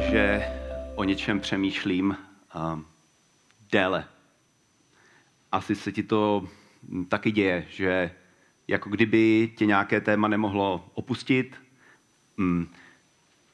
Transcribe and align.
Že 0.00 0.42
o 0.94 1.04
něčem 1.04 1.40
přemýšlím 1.40 2.16
uh, 2.54 2.80
déle 3.72 4.04
asi 5.52 5.74
se 5.74 5.92
ti 5.92 6.02
to 6.02 6.48
taky 7.08 7.30
děje, 7.30 7.66
že 7.70 8.10
jako 8.68 8.90
kdyby 8.90 9.52
tě 9.56 9.66
nějaké 9.66 10.00
téma 10.00 10.28
nemohlo 10.28 10.90
opustit. 10.94 11.56
Mm, 12.36 12.68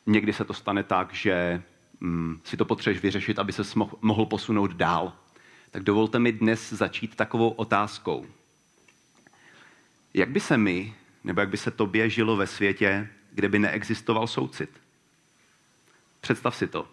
někdy 0.07 0.33
se 0.33 0.45
to 0.45 0.55
stane 0.55 0.83
tak, 0.83 1.15
že 1.15 1.63
mm, 2.01 2.41
si 2.45 2.57
to 2.57 2.65
potřebuješ 2.65 3.03
vyřešit, 3.03 3.39
aby 3.39 3.53
se 3.53 3.63
mohl 4.01 4.27
posunout 4.27 4.73
dál. 4.73 5.13
Tak 5.71 5.83
dovolte 5.83 6.19
mi 6.19 6.33
dnes 6.33 6.73
začít 6.73 7.17
takovou 7.17 7.49
otázkou. 7.49 8.27
Jak 10.15 10.31
by 10.31 10.41
se 10.41 10.57
mi, 10.57 10.95
nebo 11.25 11.41
jak 11.41 11.49
by 11.49 11.57
se 11.57 11.71
tobě 11.71 12.11
žilo 12.11 12.37
ve 12.37 12.47
světě, 12.47 13.09
kde 13.33 13.49
by 13.49 13.59
neexistoval 13.59 14.27
soucit? 14.27 14.84
Představ 16.25 16.57
si 16.57 16.67
to. 16.67 16.89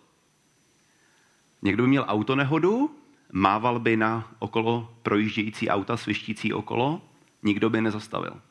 Někdo 1.61 1.83
by 1.83 1.89
měl 1.89 2.05
autonehodu 2.07 2.95
mával 3.31 3.79
by 3.79 3.97
na 3.97 4.31
okolo 4.39 4.93
projíždějící 5.03 5.69
auta, 5.69 5.97
svištící 5.97 6.53
okolo, 6.53 7.01
nikdo 7.43 7.69
by 7.69 7.81
nezastavil. 7.81 8.41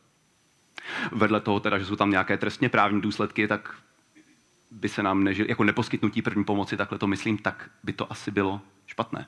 Vedle 1.13 1.41
toho 1.41 1.61
teda, 1.61 1.79
že 1.79 1.87
jsou 1.87 1.97
tam 1.97 2.11
nějaké 2.11 2.37
trestně 2.37 2.69
právní 2.69 3.01
důsledky, 3.01 3.49
tak 3.49 3.75
by 4.71 4.89
se 4.89 5.03
nám 5.03 5.25
nežil, 5.25 5.47
jako 5.49 5.65
neposkytnutí 5.65 6.23
první 6.23 6.45
pomoci, 6.45 6.77
takhle 6.77 6.99
to 6.99 7.07
myslím, 7.07 7.39
tak 7.39 7.71
by 7.83 7.93
to 7.93 8.13
asi 8.13 8.31
bylo 8.31 8.61
špatné. 8.87 9.27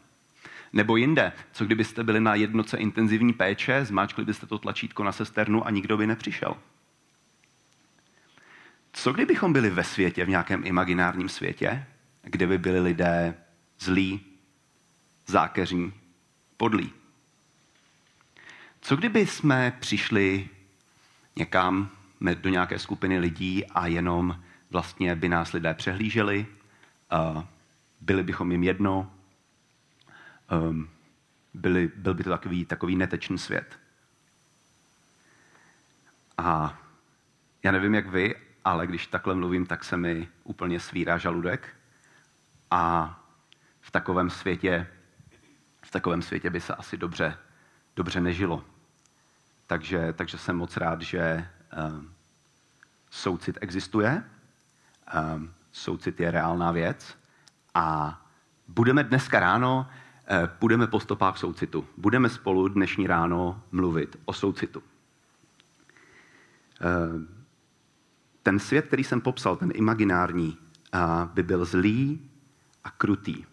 Nebo 0.72 0.96
jinde, 0.96 1.32
co 1.52 1.64
kdybyste 1.64 2.04
byli 2.04 2.20
na 2.20 2.34
jednoce 2.34 2.76
intenzivní 2.76 3.32
péče, 3.32 3.84
zmáčkli 3.84 4.24
byste 4.24 4.46
to 4.46 4.58
tlačítko 4.58 5.04
na 5.04 5.12
sesternu 5.12 5.66
a 5.66 5.70
nikdo 5.70 5.96
by 5.96 6.06
nepřišel. 6.06 6.56
Co 8.92 9.12
kdybychom 9.12 9.52
byli 9.52 9.70
ve 9.70 9.84
světě, 9.84 10.24
v 10.24 10.28
nějakém 10.28 10.66
imaginárním 10.66 11.28
světě, 11.28 11.86
kde 12.22 12.46
by 12.46 12.58
byli 12.58 12.80
lidé 12.80 13.34
zlí, 13.78 14.20
zákeřní, 15.26 15.92
podlí. 16.56 16.92
Co 18.80 18.96
kdyby 18.96 19.26
jsme 19.26 19.76
přišli 19.80 20.48
někam 21.36 21.90
do 22.34 22.50
nějaké 22.50 22.78
skupiny 22.78 23.18
lidí 23.18 23.66
a 23.66 23.86
jenom 23.86 24.42
vlastně 24.70 25.14
by 25.14 25.28
nás 25.28 25.52
lidé 25.52 25.74
přehlíželi, 25.74 26.46
byli 28.00 28.22
bychom 28.22 28.52
jim 28.52 28.62
jedno, 28.62 29.12
um, 30.52 30.88
byli, 31.54 31.90
byl 31.96 32.14
by 32.14 32.24
to 32.24 32.30
takový, 32.30 32.64
takový 32.64 32.96
netečný 32.96 33.38
svět. 33.38 33.78
A 36.38 36.78
já 37.62 37.72
nevím, 37.72 37.94
jak 37.94 38.06
vy, 38.06 38.34
ale 38.64 38.86
když 38.86 39.06
takhle 39.06 39.34
mluvím, 39.34 39.66
tak 39.66 39.84
se 39.84 39.96
mi 39.96 40.28
úplně 40.44 40.80
svírá 40.80 41.18
žaludek. 41.18 41.68
A 42.70 43.14
v 43.80 43.90
takovém 43.90 44.30
světě 44.30 44.86
v 45.82 45.90
takovém 45.90 46.22
světě 46.22 46.50
by 46.50 46.60
se 46.60 46.74
asi 46.74 46.96
dobře, 46.96 47.38
dobře 47.96 48.20
nežilo. 48.20 48.64
Takže, 49.66 50.12
takže 50.12 50.38
jsem 50.38 50.56
moc 50.56 50.76
rád, 50.76 51.02
že 51.02 51.48
uh, 51.90 52.04
soucit 53.10 53.58
existuje, 53.60 54.24
uh, 55.14 55.42
soucit 55.72 56.20
je 56.20 56.30
reálná 56.30 56.72
věc 56.72 57.18
a 57.74 58.18
budeme 58.68 59.04
dneska 59.04 59.40
ráno, 59.40 59.86
uh, 60.30 60.46
půjdeme 60.46 60.86
po 60.86 61.00
stopách 61.00 61.38
soucitu. 61.38 61.86
Budeme 61.96 62.28
spolu 62.28 62.68
dnešní 62.68 63.06
ráno 63.06 63.62
mluvit 63.72 64.16
o 64.24 64.32
soucitu. 64.32 64.80
Uh, 64.80 64.86
ten 68.42 68.58
svět, 68.58 68.86
který 68.86 69.04
jsem 69.04 69.20
popsal, 69.20 69.56
ten 69.56 69.72
imaginární, 69.74 70.58
by 71.34 71.42
byl 71.42 71.64
zlý 71.64 72.30
a 72.84 72.90
krutý. 72.90 73.44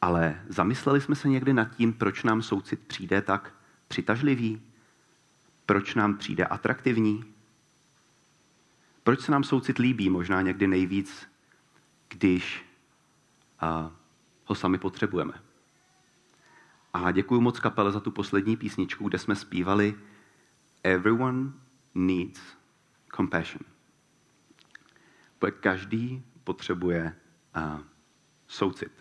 Ale 0.00 0.42
zamysleli 0.48 1.00
jsme 1.00 1.14
se 1.14 1.28
někdy 1.28 1.52
nad 1.52 1.76
tím, 1.76 1.92
proč 1.92 2.22
nám 2.22 2.42
soucit 2.42 2.80
přijde 2.86 3.22
tak 3.22 3.54
přitažlivý? 3.88 4.62
Proč 5.66 5.94
nám 5.94 6.16
přijde 6.16 6.46
atraktivní? 6.46 7.24
Proč 9.04 9.20
se 9.20 9.32
nám 9.32 9.44
soucit 9.44 9.78
líbí 9.78 10.10
možná 10.10 10.42
někdy 10.42 10.66
nejvíc, 10.66 11.28
když 12.08 12.64
a, 13.60 13.90
ho 14.44 14.54
sami 14.54 14.78
potřebujeme? 14.78 15.32
A 16.92 17.10
děkuji 17.10 17.40
moc 17.40 17.60
kapele 17.60 17.92
za 17.92 18.00
tu 18.00 18.10
poslední 18.10 18.56
písničku, 18.56 19.08
kde 19.08 19.18
jsme 19.18 19.36
zpívali 19.36 19.94
Everyone 20.82 21.52
needs 21.94 22.40
compassion. 23.16 23.71
Každý 25.50 26.24
potřebuje 26.44 27.14
a, 27.54 27.78
soucit. 28.46 28.92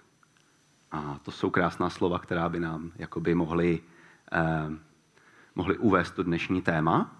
A 0.92 1.20
to 1.24 1.32
jsou 1.32 1.50
krásná 1.50 1.90
slova, 1.90 2.20
která 2.20 2.50
by 2.50 2.60
nám 2.60 2.92
jakoby 2.96 3.36
mohly, 3.36 3.80
eh, 4.32 4.72
mohly 5.56 5.78
uvést 5.78 6.12
to 6.12 6.24
dnešní 6.24 6.62
téma. 6.62 7.16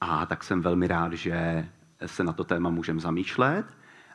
A 0.00 0.26
tak 0.26 0.44
jsem 0.44 0.62
velmi 0.62 0.86
rád, 0.86 1.12
že 1.12 1.68
se 2.06 2.24
na 2.24 2.32
to 2.32 2.44
téma 2.44 2.70
můžeme 2.70 3.00
zamýšlet 3.00 3.66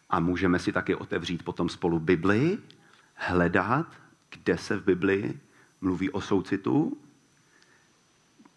a 0.09 0.19
můžeme 0.19 0.59
si 0.59 0.71
taky 0.71 0.95
otevřít 0.95 1.43
potom 1.43 1.69
spolu 1.69 1.99
Bibli, 1.99 2.59
hledat, 3.15 3.87
kde 4.29 4.57
se 4.57 4.77
v 4.77 4.83
Bibli 4.83 5.39
mluví 5.81 6.09
o 6.09 6.21
soucitu, 6.21 6.97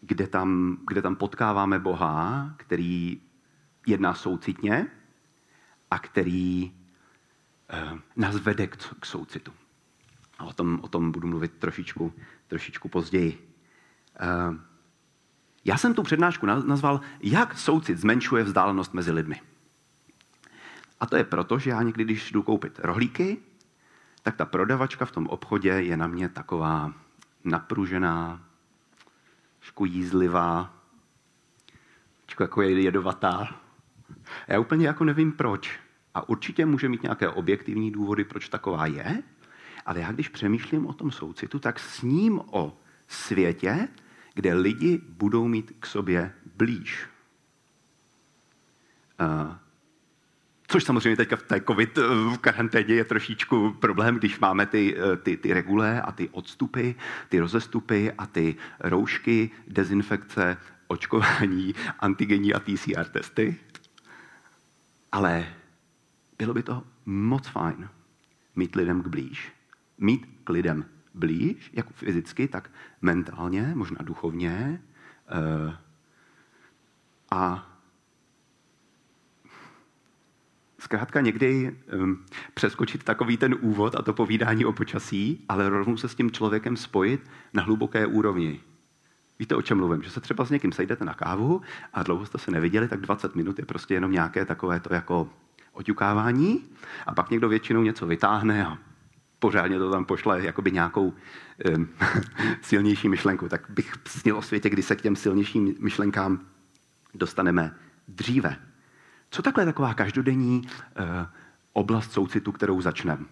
kde 0.00 0.26
tam, 0.26 0.78
kde 0.88 1.02
tam 1.02 1.16
potkáváme 1.16 1.78
Boha, 1.78 2.54
který 2.56 3.20
jedná 3.86 4.14
soucitně 4.14 4.86
a 5.90 5.98
který 5.98 6.72
eh, 7.70 7.98
nás 8.16 8.36
vede 8.36 8.66
k, 8.66 8.76
k 9.00 9.06
soucitu. 9.06 9.52
A 10.38 10.44
o 10.44 10.52
tom, 10.52 10.78
o 10.82 10.88
tom 10.88 11.12
budu 11.12 11.28
mluvit 11.28 11.52
trošičku, 11.52 12.12
trošičku 12.46 12.88
později. 12.88 13.52
Uh, 14.22 14.56
já 15.64 15.76
jsem 15.76 15.94
tu 15.94 16.02
přednášku 16.02 16.46
nazval 16.46 17.00
Jak 17.20 17.58
soucit 17.58 17.98
zmenšuje 17.98 18.44
vzdálenost 18.44 18.94
mezi 18.94 19.12
lidmi. 19.12 19.40
A 21.00 21.06
to 21.06 21.16
je 21.16 21.24
proto, 21.24 21.58
že 21.58 21.70
já 21.70 21.82
někdy, 21.82 22.04
když 22.04 22.32
jdu 22.32 22.42
koupit 22.42 22.78
rohlíky, 22.78 23.38
tak 24.22 24.36
ta 24.36 24.44
prodavačka 24.44 25.04
v 25.04 25.12
tom 25.12 25.26
obchodě 25.26 25.68
je 25.68 25.96
na 25.96 26.06
mě 26.06 26.28
taková 26.28 26.92
napružená, 27.44 28.42
trošku 29.58 29.84
jízlivá, 29.84 30.74
trošku 32.26 32.42
jako 32.42 32.62
je 32.62 32.80
jedovatá. 32.80 33.60
Já 34.48 34.60
úplně 34.60 34.86
jako 34.86 35.04
nevím 35.04 35.32
proč. 35.32 35.80
A 36.14 36.28
určitě 36.28 36.66
může 36.66 36.88
mít 36.88 37.02
nějaké 37.02 37.28
objektivní 37.28 37.90
důvody, 37.90 38.24
proč 38.24 38.48
taková 38.48 38.86
je, 38.86 39.22
ale 39.86 40.00
já 40.00 40.12
když 40.12 40.28
přemýšlím 40.28 40.86
o 40.86 40.92
tom 40.92 41.10
soucitu, 41.10 41.58
tak 41.58 41.78
s 41.78 42.02
ním 42.02 42.40
o 42.50 42.78
světě, 43.08 43.88
kde 44.34 44.54
lidi 44.54 45.00
budou 45.08 45.48
mít 45.48 45.72
k 45.80 45.86
sobě 45.86 46.32
blíž. 46.56 47.06
Uh, 49.20 49.54
Což 50.68 50.84
samozřejmě 50.84 51.16
teďka 51.16 51.36
v 51.36 51.42
té 51.42 51.60
covid 51.60 51.98
v 51.98 52.38
karanténě 52.38 52.94
je 52.94 53.04
trošičku 53.04 53.76
problém, 53.80 54.16
když 54.16 54.38
máme 54.38 54.66
ty, 54.66 54.96
eh, 54.98 55.16
ty, 55.16 55.36
ty 55.36 55.52
regule 55.52 56.02
a 56.02 56.12
ty 56.12 56.28
odstupy, 56.28 56.90
ty 57.28 57.38
rozestupy 57.40 58.12
a 58.18 58.26
ty 58.26 58.56
roušky, 58.80 59.50
dezinfekce, 59.68 60.56
očkování, 60.86 61.74
antigenní 61.98 62.54
a 62.54 62.60
TCR 62.60 63.04
testy. 63.04 63.56
Ale 65.16 65.46
bylo 66.38 66.54
by 66.54 66.62
to 66.62 66.84
moc 67.06 67.48
fajn 67.48 67.88
mít 68.56 68.74
lidem 68.74 69.02
k 69.02 69.06
blíž 69.06 69.56
mít 69.98 70.40
k 70.44 70.48
lidem 70.50 70.84
blíž, 71.14 71.70
jak 71.72 71.92
fyzicky, 71.92 72.48
tak 72.48 72.70
mentálně, 73.02 73.72
možná 73.74 73.98
duchovně. 74.02 74.82
Eh, 75.28 75.76
a 77.30 77.72
zkrátka 80.78 81.20
někdy 81.20 81.76
přeskočit 82.54 83.04
takový 83.04 83.36
ten 83.36 83.56
úvod 83.60 83.94
a 83.94 84.02
to 84.02 84.12
povídání 84.12 84.64
o 84.64 84.72
počasí, 84.72 85.44
ale 85.48 85.68
rovnou 85.68 85.96
se 85.96 86.08
s 86.08 86.14
tím 86.14 86.30
člověkem 86.30 86.76
spojit 86.76 87.30
na 87.54 87.62
hluboké 87.62 88.06
úrovni. 88.06 88.60
Víte, 89.38 89.54
o 89.54 89.62
čem 89.62 89.78
mluvím? 89.78 90.02
Že 90.02 90.10
se 90.10 90.20
třeba 90.20 90.44
s 90.44 90.50
někým 90.50 90.72
sejdete 90.72 91.04
na 91.04 91.14
kávu 91.14 91.60
a 91.92 92.02
dlouho 92.02 92.26
jste 92.26 92.38
se 92.38 92.50
neviděli, 92.50 92.88
tak 92.88 93.00
20 93.00 93.34
minut 93.34 93.58
je 93.58 93.64
prostě 93.64 93.94
jenom 93.94 94.12
nějaké 94.12 94.44
takové 94.44 94.80
to 94.80 94.94
jako 94.94 95.28
oťukávání 95.72 96.64
a 97.06 97.14
pak 97.14 97.30
někdo 97.30 97.48
většinou 97.48 97.82
něco 97.82 98.06
vytáhne 98.06 98.66
a 98.66 98.78
pořádně 99.38 99.78
to 99.78 99.90
tam 99.90 100.04
pošle 100.04 100.44
jakoby 100.44 100.72
nějakou 100.72 101.14
um, 101.76 101.88
silnější 102.60 103.08
myšlenku. 103.08 103.48
Tak 103.48 103.66
bych 103.68 103.92
snil 104.06 104.36
o 104.36 104.42
světě, 104.42 104.70
kdy 104.70 104.82
se 104.82 104.96
k 104.96 105.02
těm 105.02 105.16
silnějším 105.16 105.74
myšlenkám 105.80 106.40
dostaneme 107.14 107.74
dříve. 108.08 108.56
Co 109.30 109.42
takhle 109.42 109.64
taková 109.64 109.94
každodenní 109.94 110.62
uh, 110.62 111.04
oblast 111.72 112.12
soucitu, 112.12 112.52
kterou 112.52 112.80
začneme? 112.80 113.24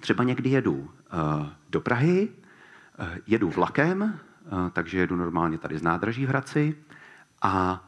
Třeba 0.00 0.24
někdy 0.24 0.50
jedu 0.50 0.74
uh, 0.74 0.88
do 1.70 1.80
Prahy, 1.80 2.28
uh, 2.98 3.06
jedu 3.26 3.50
vlakem, 3.50 4.20
takže 4.72 4.98
jedu 4.98 5.16
normálně 5.16 5.58
tady 5.58 5.78
z 5.78 5.82
nádraží 5.82 6.26
v 6.26 6.28
Hradci 6.28 6.76
a 7.42 7.84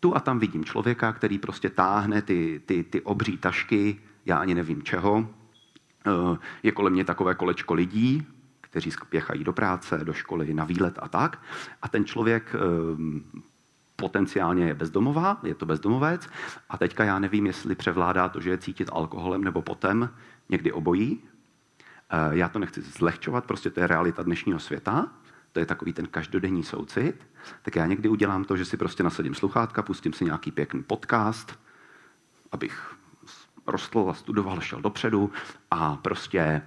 tu 0.00 0.16
a 0.16 0.20
tam 0.20 0.38
vidím 0.38 0.64
člověka, 0.64 1.12
který 1.12 1.38
prostě 1.38 1.70
táhne 1.70 2.22
ty, 2.22 2.62
ty, 2.66 2.84
ty 2.84 3.00
obří 3.00 3.38
tašky, 3.38 4.00
já 4.26 4.36
ani 4.36 4.54
nevím 4.54 4.82
čeho. 4.82 5.28
Je 6.62 6.72
kolem 6.72 6.92
mě 6.92 7.04
takové 7.04 7.34
kolečko 7.34 7.74
lidí, 7.74 8.26
kteří 8.60 8.90
spěchají 8.90 9.44
do 9.44 9.52
práce, 9.52 9.98
do 10.04 10.12
školy, 10.12 10.54
na 10.54 10.64
výlet 10.64 10.98
a 11.02 11.08
tak. 11.08 11.42
A 11.82 11.88
ten 11.88 12.04
člověk 12.04 12.54
potenciálně 13.96 14.66
je 14.66 14.74
bezdomová, 14.74 15.40
je 15.42 15.54
to 15.54 15.66
bezdomovec 15.66 16.28
a 16.70 16.78
teďka 16.78 17.04
já 17.04 17.18
nevím, 17.18 17.46
jestli 17.46 17.74
převládá 17.74 18.28
to, 18.28 18.40
že 18.40 18.50
je 18.50 18.58
cítit 18.58 18.90
alkoholem 18.92 19.44
nebo 19.44 19.62
potem, 19.62 20.10
někdy 20.48 20.72
obojí. 20.72 21.22
Eh, 22.10 22.36
já 22.36 22.48
to 22.48 22.58
nechci 22.58 22.80
zlehčovat, 22.82 23.44
prostě 23.44 23.70
to 23.70 23.80
je 23.80 23.86
realita 23.86 24.22
dnešního 24.22 24.58
světa, 24.58 25.08
to 25.52 25.60
je 25.60 25.66
takový 25.66 25.92
ten 25.92 26.06
každodenní 26.06 26.64
soucit, 26.64 27.26
tak 27.62 27.76
já 27.76 27.86
někdy 27.86 28.08
udělám 28.08 28.44
to, 28.44 28.56
že 28.56 28.64
si 28.64 28.76
prostě 28.76 29.02
nasadím 29.02 29.34
sluchátka, 29.34 29.82
pustím 29.82 30.12
si 30.12 30.24
nějaký 30.24 30.50
pěkný 30.50 30.82
podcast, 30.82 31.58
abych 32.52 32.94
rostl 33.66 34.06
a 34.10 34.14
studoval, 34.14 34.60
šel 34.60 34.80
dopředu 34.80 35.30
a 35.70 35.96
prostě 35.96 36.38
e, 36.40 36.62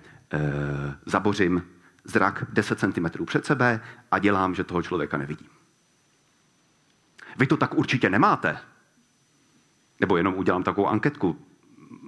zabořím 1.05 1.63
zrak 2.03 2.45
10 2.53 2.79
cm 2.79 3.25
před 3.25 3.45
sebe 3.45 3.81
a 4.11 4.19
dělám, 4.19 4.55
že 4.55 4.63
toho 4.63 4.81
člověka 4.81 5.17
nevidím. 5.17 5.49
Vy 7.37 7.47
to 7.47 7.57
tak 7.57 7.73
určitě 7.75 8.09
nemáte. 8.09 8.57
Nebo 9.99 10.17
jenom 10.17 10.33
udělám 10.33 10.63
takovou 10.63 10.87
anketku. 10.87 11.45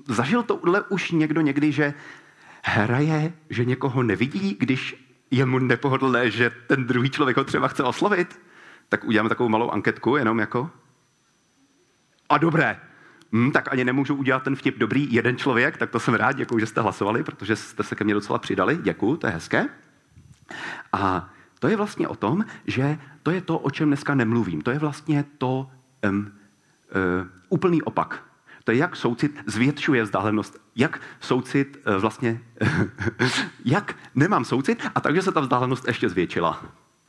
Zažil 0.07 0.43
tohle 0.43 0.81
už 0.81 1.11
někdo 1.11 1.41
někdy, 1.41 1.71
že 1.71 1.93
hraje, 2.63 3.33
že 3.49 3.65
někoho 3.65 4.03
nevidí, 4.03 4.57
když 4.59 5.06
je 5.31 5.45
mu 5.45 5.59
nepohodlné, 5.59 6.31
že 6.31 6.51
ten 6.67 6.85
druhý 6.85 7.09
člověk 7.09 7.37
ho 7.37 7.43
třeba 7.43 7.67
chce 7.67 7.83
oslovit? 7.83 8.39
Tak 8.89 9.03
uděláme 9.03 9.29
takovou 9.29 9.49
malou 9.49 9.69
anketku, 9.69 10.17
jenom 10.17 10.39
jako. 10.39 10.71
A 12.29 12.37
dobré, 12.37 12.79
Hmm, 13.31 13.51
tak 13.51 13.71
ani 13.71 13.85
nemůžu 13.85 14.15
udělat 14.15 14.43
ten 14.43 14.55
vtip 14.55 14.77
dobrý 14.77 15.13
jeden 15.13 15.37
člověk, 15.37 15.77
tak 15.77 15.89
to 15.89 15.99
jsem 15.99 16.13
rád, 16.13 16.31
děkuji, 16.31 16.59
že 16.59 16.65
jste 16.65 16.81
hlasovali, 16.81 17.23
protože 17.23 17.55
jste 17.55 17.83
se 17.83 17.95
ke 17.95 18.03
mně 18.03 18.13
docela 18.13 18.39
přidali. 18.39 18.79
Děkuji, 18.81 19.17
to 19.17 19.27
je 19.27 19.33
hezké. 19.33 19.69
A 20.93 21.29
to 21.59 21.67
je 21.67 21.75
vlastně 21.75 22.07
o 22.07 22.15
tom, 22.15 22.45
že 22.65 22.97
to 23.23 23.31
je 23.31 23.41
to, 23.41 23.59
o 23.59 23.71
čem 23.71 23.87
dneska 23.87 24.15
nemluvím. 24.15 24.61
To 24.61 24.71
je 24.71 24.79
vlastně 24.79 25.25
to 25.37 25.71
um, 26.09 26.19
uh, 26.19 27.27
úplný 27.49 27.81
opak. 27.81 28.23
To 28.67 28.71
je, 28.71 28.77
jak 28.77 28.95
soucit 28.95 29.43
zvětšuje 29.45 30.03
vzdálenost, 30.03 30.61
jak 30.75 31.01
soucit 31.19 31.77
uh, 31.87 31.95
vlastně, 31.95 32.41
jak 33.65 33.95
nemám 34.15 34.45
soucit 34.45 34.83
a 34.95 35.01
takže 35.01 35.21
se 35.21 35.31
ta 35.31 35.39
vzdálenost 35.39 35.87
ještě 35.87 36.09
zvětšila. 36.09 36.63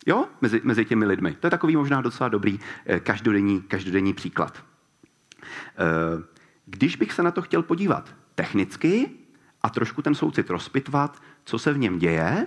Jo? 0.06 0.26
Mezi, 0.40 0.60
mezi 0.64 0.84
těmi 0.84 1.06
lidmi. 1.06 1.36
To 1.40 1.46
je 1.46 1.50
takový 1.50 1.76
možná 1.76 2.00
docela 2.00 2.28
dobrý 2.28 2.54
uh, 2.54 2.98
každodenní, 2.98 3.62
každodenní 3.62 4.14
příklad. 4.14 4.64
Uh, 6.16 6.22
když 6.66 6.96
bych 6.96 7.12
se 7.12 7.22
na 7.22 7.30
to 7.30 7.42
chtěl 7.42 7.62
podívat 7.62 8.14
technicky 8.34 9.10
a 9.62 9.70
trošku 9.70 10.02
ten 10.02 10.14
soucit 10.14 10.50
rozpitvat, 10.50 11.22
co 11.44 11.58
se 11.58 11.72
v 11.72 11.78
něm 11.78 11.98
děje, 11.98 12.46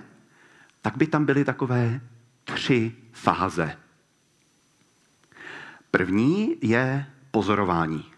tak 0.82 0.96
by 0.96 1.06
tam 1.06 1.24
byly 1.24 1.44
takové 1.44 2.00
tři 2.44 2.94
fáze. 3.12 3.76
První 5.90 6.56
je 6.60 7.06
pozorování. 7.30 8.11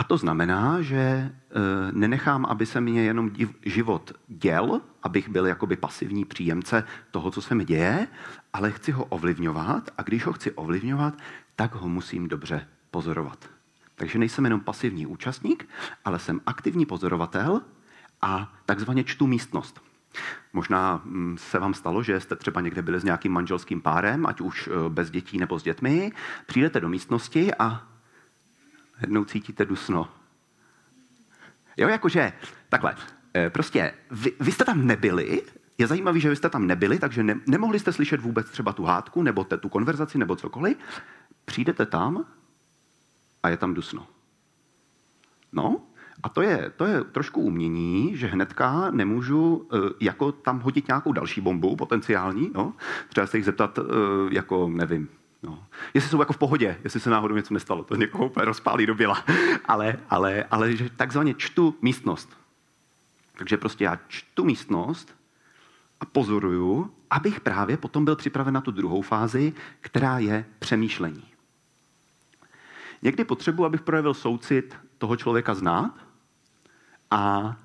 A 0.00 0.04
to 0.04 0.16
znamená, 0.16 0.82
že 0.82 0.96
e, 0.96 1.32
nenechám, 1.92 2.46
aby 2.46 2.66
se 2.66 2.80
mě 2.80 3.02
jenom 3.02 3.30
život 3.62 4.12
děl, 4.28 4.80
abych 5.02 5.28
byl 5.28 5.46
jakoby 5.46 5.76
pasivní 5.76 6.24
příjemce 6.24 6.84
toho, 7.10 7.30
co 7.30 7.42
se 7.42 7.54
mi 7.54 7.64
děje, 7.64 8.06
ale 8.52 8.70
chci 8.70 8.92
ho 8.92 9.04
ovlivňovat 9.04 9.90
a 9.98 10.02
když 10.02 10.26
ho 10.26 10.32
chci 10.32 10.52
ovlivňovat, 10.52 11.14
tak 11.56 11.74
ho 11.74 11.88
musím 11.88 12.28
dobře 12.28 12.68
pozorovat. 12.90 13.50
Takže 13.94 14.18
nejsem 14.18 14.44
jenom 14.44 14.60
pasivní 14.60 15.06
účastník, 15.06 15.68
ale 16.04 16.18
jsem 16.18 16.40
aktivní 16.46 16.86
pozorovatel 16.86 17.60
a 18.22 18.52
takzvaně 18.66 19.04
čtu 19.04 19.26
místnost. 19.26 19.80
Možná 20.52 21.00
mm, 21.04 21.36
se 21.38 21.58
vám 21.58 21.74
stalo, 21.74 22.02
že 22.02 22.20
jste 22.20 22.36
třeba 22.36 22.60
někde 22.60 22.82
byli 22.82 23.00
s 23.00 23.04
nějakým 23.04 23.32
manželským 23.32 23.80
párem, 23.80 24.26
ať 24.26 24.40
už 24.40 24.68
e, 24.68 24.88
bez 24.88 25.10
dětí 25.10 25.38
nebo 25.38 25.58
s 25.58 25.62
dětmi, 25.62 26.12
přijdete 26.46 26.80
do 26.80 26.88
místnosti 26.88 27.54
a 27.54 27.89
jednou 29.00 29.24
cítíte 29.24 29.64
dusno. 29.64 30.08
Jo, 31.76 31.88
jakože, 31.88 32.32
takhle, 32.68 32.94
e, 33.36 33.50
prostě 33.50 33.94
vy, 34.10 34.32
vy 34.40 34.52
jste 34.52 34.64
tam 34.64 34.86
nebyli, 34.86 35.42
je 35.78 35.86
zajímavé, 35.86 36.20
že 36.20 36.30
vy 36.30 36.36
jste 36.36 36.50
tam 36.50 36.66
nebyli, 36.66 36.98
takže 36.98 37.22
ne, 37.22 37.40
nemohli 37.46 37.78
jste 37.78 37.92
slyšet 37.92 38.20
vůbec 38.20 38.50
třeba 38.50 38.72
tu 38.72 38.84
hádku, 38.84 39.22
nebo 39.22 39.44
te, 39.44 39.56
tu 39.56 39.68
konverzaci, 39.68 40.18
nebo 40.18 40.36
cokoliv. 40.36 40.76
Přijdete 41.44 41.86
tam 41.86 42.24
a 43.42 43.48
je 43.48 43.56
tam 43.56 43.74
dusno. 43.74 44.06
No, 45.52 45.80
a 46.22 46.28
to 46.28 46.42
je, 46.42 46.70
to 46.76 46.84
je 46.84 47.04
trošku 47.04 47.40
umění, 47.40 48.16
že 48.16 48.26
hnedka 48.26 48.90
nemůžu 48.90 49.56
uh, 49.56 49.80
jako 50.00 50.32
tam 50.32 50.60
hodit 50.60 50.88
nějakou 50.88 51.12
další 51.12 51.40
bombu 51.40 51.76
potenciální. 51.76 52.50
No? 52.54 52.72
Třeba 53.08 53.26
se 53.26 53.36
jich 53.36 53.44
zeptat, 53.44 53.78
uh, 53.78 53.84
jako 54.32 54.68
nevím, 54.68 55.08
No. 55.42 55.66
Jestli 55.94 56.10
jsou 56.10 56.20
jako 56.20 56.32
v 56.32 56.38
pohodě, 56.38 56.78
jestli 56.84 57.00
se 57.00 57.10
náhodou 57.10 57.36
něco 57.36 57.54
nestalo, 57.54 57.84
to 57.84 57.96
někoho 57.96 58.26
úplně 58.26 58.44
rozpálí 58.44 58.86
do 58.86 58.94
běla. 58.94 59.24
ale, 59.64 59.98
ale, 60.10 60.44
ale 60.50 60.76
že 60.76 60.90
takzvaně 60.90 61.34
čtu 61.34 61.74
místnost. 61.82 62.36
Takže 63.38 63.56
prostě 63.56 63.84
já 63.84 63.98
čtu 64.08 64.44
místnost 64.44 65.14
a 66.00 66.04
pozoruju, 66.04 66.94
abych 67.10 67.40
právě 67.40 67.76
potom 67.76 68.04
byl 68.04 68.16
připraven 68.16 68.54
na 68.54 68.60
tu 68.60 68.70
druhou 68.70 69.02
fázi, 69.02 69.52
která 69.80 70.18
je 70.18 70.44
přemýšlení. 70.58 71.24
Někdy 73.02 73.24
potřebuji, 73.24 73.64
abych 73.64 73.80
projevil 73.80 74.14
soucit 74.14 74.76
toho 74.98 75.16
člověka 75.16 75.54
znát, 75.54 75.94
a 77.10 77.56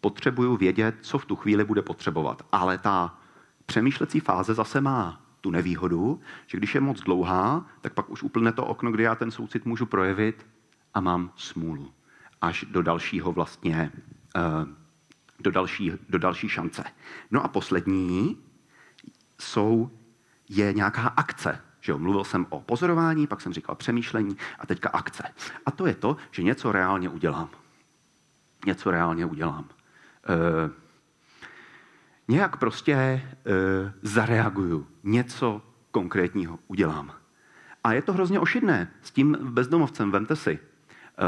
potřebuju 0.00 0.56
vědět, 0.56 0.94
co 1.00 1.18
v 1.18 1.24
tu 1.24 1.36
chvíli 1.36 1.64
bude 1.64 1.82
potřebovat. 1.82 2.46
Ale 2.52 2.78
ta 2.78 3.18
přemýšlecí 3.66 4.20
fáze 4.20 4.54
zase 4.54 4.80
má 4.80 5.23
tu 5.44 5.50
nevýhodu, 5.50 6.20
že 6.46 6.58
když 6.58 6.74
je 6.74 6.80
moc 6.80 7.00
dlouhá, 7.00 7.66
tak 7.80 7.92
pak 7.92 8.10
už 8.10 8.22
úplně 8.22 8.52
to 8.52 8.64
okno, 8.66 8.92
kdy 8.92 9.02
já 9.02 9.14
ten 9.14 9.30
soucit 9.30 9.66
můžu 9.66 9.86
projevit 9.86 10.46
a 10.94 11.00
mám 11.00 11.32
smůlu. 11.36 11.92
Až 12.40 12.64
do 12.70 12.82
dalšího 12.82 13.32
vlastně, 13.32 13.92
eh, 14.36 14.40
do 15.40 15.50
další, 15.50 15.92
do 16.08 16.18
další 16.18 16.48
šance. 16.48 16.84
No 17.30 17.44
a 17.44 17.48
poslední 17.48 18.38
jsou, 19.40 19.90
je 20.48 20.72
nějaká 20.72 21.02
akce. 21.02 21.60
Že 21.80 21.92
jo, 21.92 21.98
mluvil 21.98 22.24
jsem 22.24 22.46
o 22.48 22.60
pozorování, 22.60 23.26
pak 23.26 23.40
jsem 23.40 23.52
říkal 23.52 23.74
přemýšlení 23.74 24.36
a 24.58 24.66
teďka 24.66 24.88
akce. 24.88 25.24
A 25.66 25.70
to 25.70 25.86
je 25.86 25.94
to, 25.94 26.16
že 26.30 26.42
něco 26.42 26.72
reálně 26.72 27.08
udělám 27.08 27.50
něco 28.66 28.90
reálně 28.90 29.26
udělám. 29.26 29.64
E, 29.68 30.70
nějak 32.28 32.56
prostě 32.56 32.92
e, 32.92 33.22
zareaguju, 34.02 34.86
něco 35.04 35.62
konkrétního 35.90 36.58
udělám. 36.68 37.12
A 37.84 37.92
je 37.92 38.02
to 38.02 38.12
hrozně 38.12 38.40
ošidné. 38.40 38.90
S 39.02 39.10
tím 39.10 39.38
bezdomovcem, 39.40 40.10
vemte 40.10 40.36
si. 40.36 40.58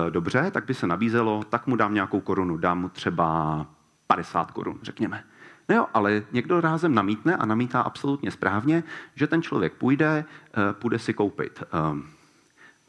E, 0.07 0.11
dobře, 0.11 0.51
tak 0.51 0.67
by 0.67 0.75
se 0.75 0.87
nabízelo, 0.87 1.45
tak 1.45 1.67
mu 1.67 1.77
dám 1.77 1.95
nějakou 1.95 2.21
korunu, 2.21 2.57
dám 2.57 2.81
mu 2.81 2.89
třeba 2.89 3.67
50 4.07 4.51
korun, 4.51 4.79
řekněme. 4.83 5.25
No 5.69 5.77
jo, 5.77 5.87
ale 5.95 6.23
někdo 6.33 6.61
rázem 6.61 6.95
namítne 6.95 7.37
a 7.37 7.47
namítá 7.47 7.81
absolutně 7.81 8.31
správně, 8.31 8.85
že 9.15 9.27
ten 9.27 9.43
člověk 9.43 9.73
půjde, 9.73 10.25
půjde 10.73 10.99
si 10.99 11.15
koupit. 11.15 11.63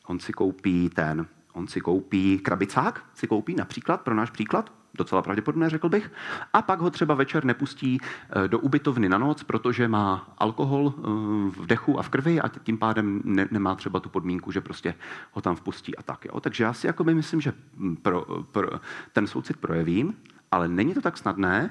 On 0.08 0.20
si 0.20 0.34
koupí 0.34 0.90
ten 0.90 1.28
On 1.58 1.68
si 1.68 1.82
koupí 1.82 2.40
krabicák, 2.40 3.06
si 3.14 3.28
koupí 3.28 3.56
například, 3.56 4.02
pro 4.02 4.16
náš 4.16 4.30
příklad, 4.30 4.74
docela 4.98 5.22
pravděpodobné, 5.22 5.70
řekl 5.70 5.90
bych, 5.90 6.12
a 6.54 6.62
pak 6.62 6.80
ho 6.80 6.90
třeba 6.90 7.16
večer 7.16 7.46
nepustí 7.46 7.98
eh, 8.00 8.48
do 8.48 8.60
ubytovny 8.60 9.10
na 9.10 9.18
noc, 9.18 9.44
protože 9.44 9.88
má 9.88 10.34
alkohol 10.38 10.94
eh, 10.98 11.02
v 11.50 11.66
dechu 11.66 12.00
a 12.00 12.04
v 12.04 12.10
krvi 12.10 12.42
a 12.42 12.48
tím 12.48 12.78
pádem 12.78 13.22
ne, 13.24 13.48
nemá 13.52 13.76
třeba 13.76 14.00
tu 14.00 14.10
podmínku, 14.10 14.52
že 14.52 14.62
prostě 14.62 14.96
ho 15.32 15.42
tam 15.42 15.56
vpustí 15.56 15.98
a 15.98 16.04
tak. 16.04 16.26
Jo. 16.26 16.40
Takže 16.40 16.64
já 16.64 16.74
si 16.74 16.88
jako 16.88 17.04
myslím, 17.04 17.42
že 17.42 17.54
pro, 18.02 18.26
pro, 18.52 18.70
ten 19.14 19.28
soucit 19.28 19.58
projevím, 19.58 20.14
ale 20.52 20.68
není 20.68 20.94
to 20.94 21.02
tak 21.02 21.18
snadné 21.18 21.70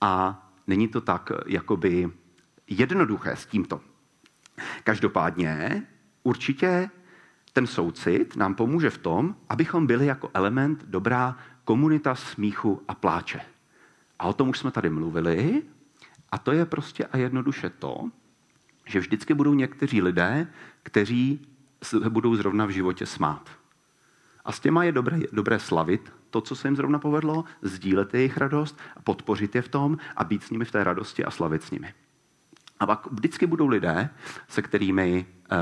a 0.00 0.46
není 0.66 0.88
to 0.88 1.00
tak 1.00 1.32
jakoby 1.46 2.10
jednoduché 2.66 3.36
s 3.36 3.46
tímto. 3.46 3.80
Každopádně 4.84 5.82
určitě 6.22 6.90
ten 7.52 7.66
soucit 7.66 8.36
nám 8.36 8.54
pomůže 8.54 8.90
v 8.90 8.98
tom, 8.98 9.34
abychom 9.48 9.86
byli 9.86 10.06
jako 10.06 10.30
element 10.34 10.84
dobrá 10.86 11.36
komunita 11.68 12.14
smíchu 12.14 12.82
a 12.88 12.94
pláče. 12.94 13.40
A 14.18 14.24
o 14.24 14.32
tom 14.32 14.48
už 14.48 14.58
jsme 14.58 14.70
tady 14.70 14.90
mluvili. 14.90 15.62
A 16.32 16.38
to 16.38 16.52
je 16.52 16.66
prostě 16.66 17.04
a 17.04 17.16
jednoduše 17.16 17.70
to, 17.70 18.10
že 18.86 19.00
vždycky 19.00 19.34
budou 19.34 19.54
někteří 19.54 20.02
lidé, 20.02 20.48
kteří 20.82 21.46
se 21.82 22.10
budou 22.10 22.36
zrovna 22.36 22.66
v 22.66 22.70
životě 22.70 23.06
smát. 23.06 23.50
A 24.44 24.52
s 24.52 24.60
těma 24.60 24.84
je 24.84 24.92
dobré, 24.92 25.20
dobré 25.32 25.58
slavit 25.58 26.12
to, 26.30 26.40
co 26.40 26.56
se 26.56 26.68
jim 26.68 26.76
zrovna 26.76 26.98
povedlo, 26.98 27.44
sdílet 27.62 28.14
jejich 28.14 28.36
radost 28.36 28.78
podpořit 29.04 29.54
je 29.54 29.62
v 29.62 29.68
tom 29.68 29.98
a 30.16 30.24
být 30.24 30.42
s 30.42 30.50
nimi 30.50 30.64
v 30.64 30.72
té 30.72 30.84
radosti 30.84 31.24
a 31.24 31.30
slavit 31.30 31.62
s 31.62 31.70
nimi. 31.70 31.94
A 32.80 32.86
pak 32.86 33.12
vždycky 33.12 33.46
budou 33.46 33.66
lidé, 33.66 34.10
se 34.48 34.62
kterými 34.62 35.26
eh, 35.50 35.56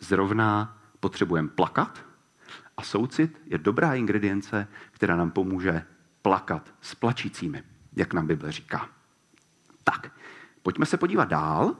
zrovna 0.00 0.78
potřebujeme 1.00 1.48
plakat 1.48 2.11
a 2.76 2.82
soucit 2.82 3.40
je 3.46 3.58
dobrá 3.58 3.94
ingredience, 3.94 4.68
která 4.90 5.16
nám 5.16 5.30
pomůže 5.30 5.84
plakat 6.22 6.74
s 6.80 6.94
plačícími, 6.94 7.62
jak 7.96 8.14
nám 8.14 8.26
Bible 8.26 8.52
říká. 8.52 8.88
Tak, 9.84 10.12
pojďme 10.62 10.86
se 10.86 10.96
podívat 10.96 11.28
dál. 11.28 11.76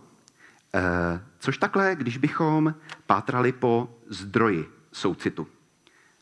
Eh, 0.75 1.25
což 1.39 1.59
takhle, 1.59 1.97
když 1.97 2.17
bychom 2.17 2.75
pátrali 3.07 3.53
po 3.53 3.99
zdroji 4.09 4.71
soucitu. 4.93 5.47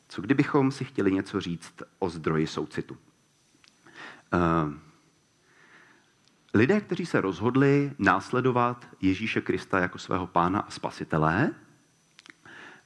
Co 0.09 0.23
kdybychom 0.23 0.73
si 0.73 0.85
chtěli 0.85 1.13
něco 1.13 1.41
říct 1.41 1.83
o 1.99 2.11
zdroji 2.11 2.47
soucitu? 2.47 2.97
Eh, 4.33 4.39
lidé, 6.55 6.81
kteří 6.81 7.07
se 7.07 7.21
rozhodli 7.21 7.93
následovat 7.99 8.89
Ježíše 9.01 9.41
Krista 9.41 9.79
jako 9.79 9.99
svého 9.99 10.27
pána 10.27 10.61
a 10.61 10.71
spasitele, 10.71 11.51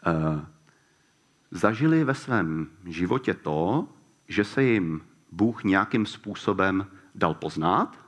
eh, 0.06 0.46
zažili 1.54 2.04
ve 2.04 2.14
svém 2.14 2.66
životě 2.84 3.34
to, 3.34 3.88
že 4.28 4.44
se 4.44 4.62
jim 4.62 5.00
Bůh 5.32 5.64
nějakým 5.64 6.06
způsobem 6.06 6.86
dal 7.14 7.34
poznat 7.34 7.98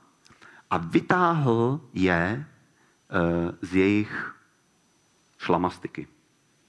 a 0.69 0.77
vytáhl 0.77 1.81
je 1.93 2.45
eh, 2.45 3.57
z 3.61 3.75
jejich 3.75 4.35
šlamastiky. 5.37 6.07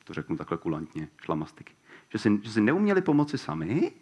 To 0.04 0.14
řeknu 0.14 0.37
takhle 0.37 0.58
kulantně, 0.58 1.08
šlamastiky. 1.23 1.75
Že 2.08 2.18
si, 2.18 2.40
že 2.42 2.50
si 2.52 2.61
neuměli 2.61 3.02
pomoci 3.02 3.38
sami, 3.38 3.92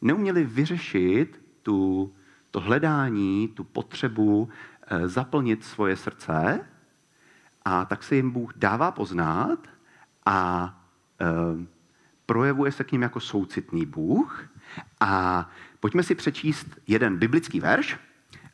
neuměli 0.00 0.44
vyřešit 0.44 1.42
tu, 1.62 2.12
to 2.50 2.60
hledání, 2.60 3.48
tu 3.48 3.64
potřebu 3.64 4.48
eh, 4.86 5.08
zaplnit 5.08 5.64
svoje 5.64 5.96
srdce 5.96 6.66
a 7.66 7.84
tak 7.84 8.02
se 8.02 8.16
jim 8.16 8.30
Bůh 8.30 8.52
dává 8.56 8.90
poznat 8.90 9.58
a 10.26 10.70
e, 11.20 11.26
projevuje 12.26 12.72
se 12.72 12.84
k 12.84 12.92
ním 12.92 13.02
jako 13.02 13.20
soucitný 13.20 13.86
Bůh. 13.86 14.48
A 15.00 15.50
pojďme 15.80 16.02
si 16.02 16.14
přečíst 16.14 16.66
jeden 16.86 17.16
biblický 17.16 17.60
verš, 17.60 17.98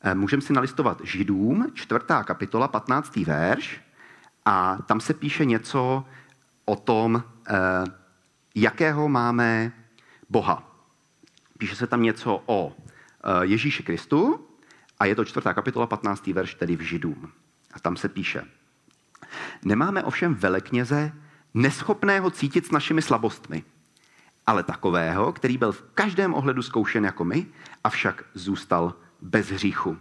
Eh, 0.05 0.14
můžeme 0.14 0.43
si 0.43 0.52
nalistovat 0.52 1.00
Židům, 1.05 1.67
čtvrtá 1.75 2.25
kapitola, 2.25 2.69
15. 2.69 3.25
verš, 3.25 3.81
a 4.45 4.79
tam 4.87 5.00
se 5.00 5.14
píše 5.14 5.45
něco 5.45 6.05
o 6.64 6.76
tom, 6.76 7.23
eh, 7.49 7.55
jakého 8.55 9.09
máme 9.09 9.73
Boha. 10.29 10.69
Píše 11.59 11.76
se 11.76 11.87
tam 11.87 12.02
něco 12.02 12.43
o 12.47 12.76
eh, 13.25 13.47
Ježíši 13.47 13.83
Kristu 13.83 14.49
a 14.99 15.05
je 15.05 15.14
to 15.14 15.25
čtvrtá 15.25 15.55
kapitola, 15.55 15.87
15. 15.87 16.33
verš, 16.33 16.55
tedy 16.55 16.76
v 16.76 16.81
Židům. 16.81 17.33
A 17.75 17.81
tam 17.81 17.97
se 17.97 18.09
píše. 18.09 18.45
Nemáme 19.64 20.02
ovšem 20.02 20.35
velekněze 20.35 21.12
neschopného 21.54 22.30
cítit 22.30 22.66
s 22.66 22.71
našimi 22.71 23.02
slabostmi, 23.02 23.64
ale 24.47 24.62
takového, 24.62 25.32
který 25.32 25.59
byl 25.59 25.73
v 25.73 25.82
každém 25.94 26.35
ohledu 26.35 26.62
zkoušen 26.62 27.04
jako 27.04 27.25
my, 27.25 27.47
avšak 27.85 28.25
zůstal 28.35 28.94
bez 29.21 29.50
hříchu. 29.50 29.99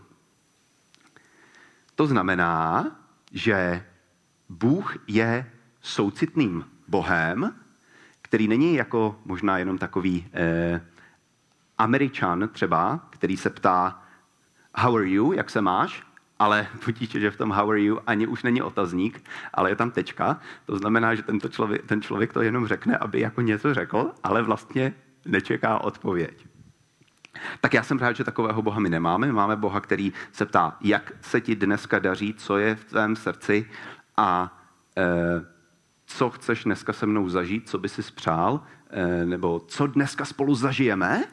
To 1.95 2.07
znamená, 2.07 2.91
že 3.31 3.85
Bůh 4.49 4.97
je 5.07 5.51
soucitným 5.81 6.65
Bohem, 6.87 7.55
který 8.21 8.47
není 8.47 8.75
jako 8.75 9.19
možná 9.25 9.57
jenom 9.57 9.77
takový 9.77 10.27
eh, 10.33 10.81
Američan 11.77 12.49
třeba, 12.51 13.07
který 13.09 13.37
se 13.37 13.49
ptá 13.49 14.01
how 14.75 14.97
are 14.97 15.09
you, 15.09 15.33
jak 15.33 15.49
se 15.49 15.61
máš, 15.61 16.03
ale 16.41 16.67
potíče, 16.85 17.19
že 17.19 17.31
v 17.31 17.37
tom 17.37 17.51
how 17.51 17.69
are 17.69 17.81
you 17.81 17.99
ani 18.07 18.27
už 18.27 18.43
není 18.43 18.61
otazník, 18.61 19.23
ale 19.53 19.69
je 19.69 19.75
tam 19.75 19.91
tečka. 19.91 20.39
To 20.65 20.77
znamená, 20.77 21.15
že 21.15 21.21
tento 21.21 21.49
člověk, 21.49 21.85
ten 21.85 22.01
člověk 22.01 22.33
to 22.33 22.41
jenom 22.41 22.67
řekne, 22.67 22.97
aby 22.97 23.19
jako 23.19 23.41
něco 23.41 23.73
řekl, 23.73 24.11
ale 24.23 24.41
vlastně 24.41 24.93
nečeká 25.25 25.77
odpověď. 25.77 26.45
Tak 27.61 27.73
já 27.73 27.83
jsem 27.83 27.97
rád, 27.97 28.15
že 28.15 28.23
takového 28.23 28.61
Boha 28.61 28.79
my 28.79 28.89
nemáme. 28.89 29.27
My 29.27 29.33
máme 29.33 29.55
Boha, 29.55 29.79
který 29.79 30.13
se 30.31 30.45
ptá, 30.45 30.77
jak 30.81 31.11
se 31.21 31.41
ti 31.41 31.55
dneska 31.55 31.99
daří, 31.99 32.33
co 32.33 32.57
je 32.57 32.75
v 32.75 32.85
tvém 32.85 33.15
srdci 33.15 33.69
a 34.17 34.57
e, 34.97 35.05
co 36.05 36.29
chceš 36.29 36.63
dneska 36.63 36.93
se 36.93 37.05
mnou 37.05 37.29
zažít, 37.29 37.69
co 37.69 37.77
by 37.77 37.89
si 37.89 38.03
spřál, 38.03 38.63
e, 38.89 39.25
nebo 39.25 39.59
co 39.67 39.87
dneska 39.87 40.25
spolu 40.25 40.55
zažijeme. 40.55 41.23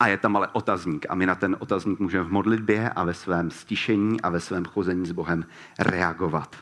A 0.00 0.06
je 0.06 0.16
tam 0.16 0.36
ale 0.36 0.48
otazník. 0.48 1.06
A 1.08 1.14
my 1.14 1.26
na 1.26 1.34
ten 1.34 1.56
otazník 1.58 1.98
můžeme 1.98 2.24
v 2.24 2.32
modlitbě 2.32 2.90
a 2.90 3.04
ve 3.04 3.14
svém 3.14 3.50
stišení 3.50 4.20
a 4.20 4.28
ve 4.28 4.40
svém 4.40 4.64
chození 4.64 5.06
s 5.06 5.12
Bohem 5.12 5.46
reagovat. 5.78 6.56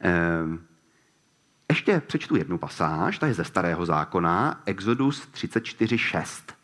E, 0.00 0.12
ještě 1.70 2.00
přečtu 2.00 2.36
jednu 2.36 2.58
pasáž, 2.58 3.18
ta 3.18 3.26
je 3.26 3.34
ze 3.34 3.44
Starého 3.44 3.86
zákona, 3.86 4.62
Exodus 4.66 5.28
34.6. 5.34 6.54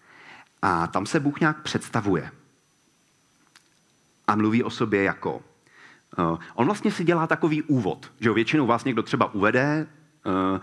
A 0.62 0.86
tam 0.86 1.06
se 1.06 1.20
Bůh 1.20 1.40
nějak 1.40 1.62
představuje. 1.62 2.30
A 4.26 4.36
mluví 4.36 4.62
o 4.62 4.70
sobě 4.70 5.02
jako. 5.02 5.42
Uh, 6.18 6.38
on 6.54 6.66
vlastně 6.66 6.90
si 6.90 7.04
dělá 7.04 7.26
takový 7.26 7.62
úvod, 7.62 8.12
že 8.20 8.32
většinou 8.32 8.66
vás 8.66 8.84
někdo 8.84 9.02
třeba 9.02 9.34
uvede, 9.34 9.86
uh, 10.26 10.60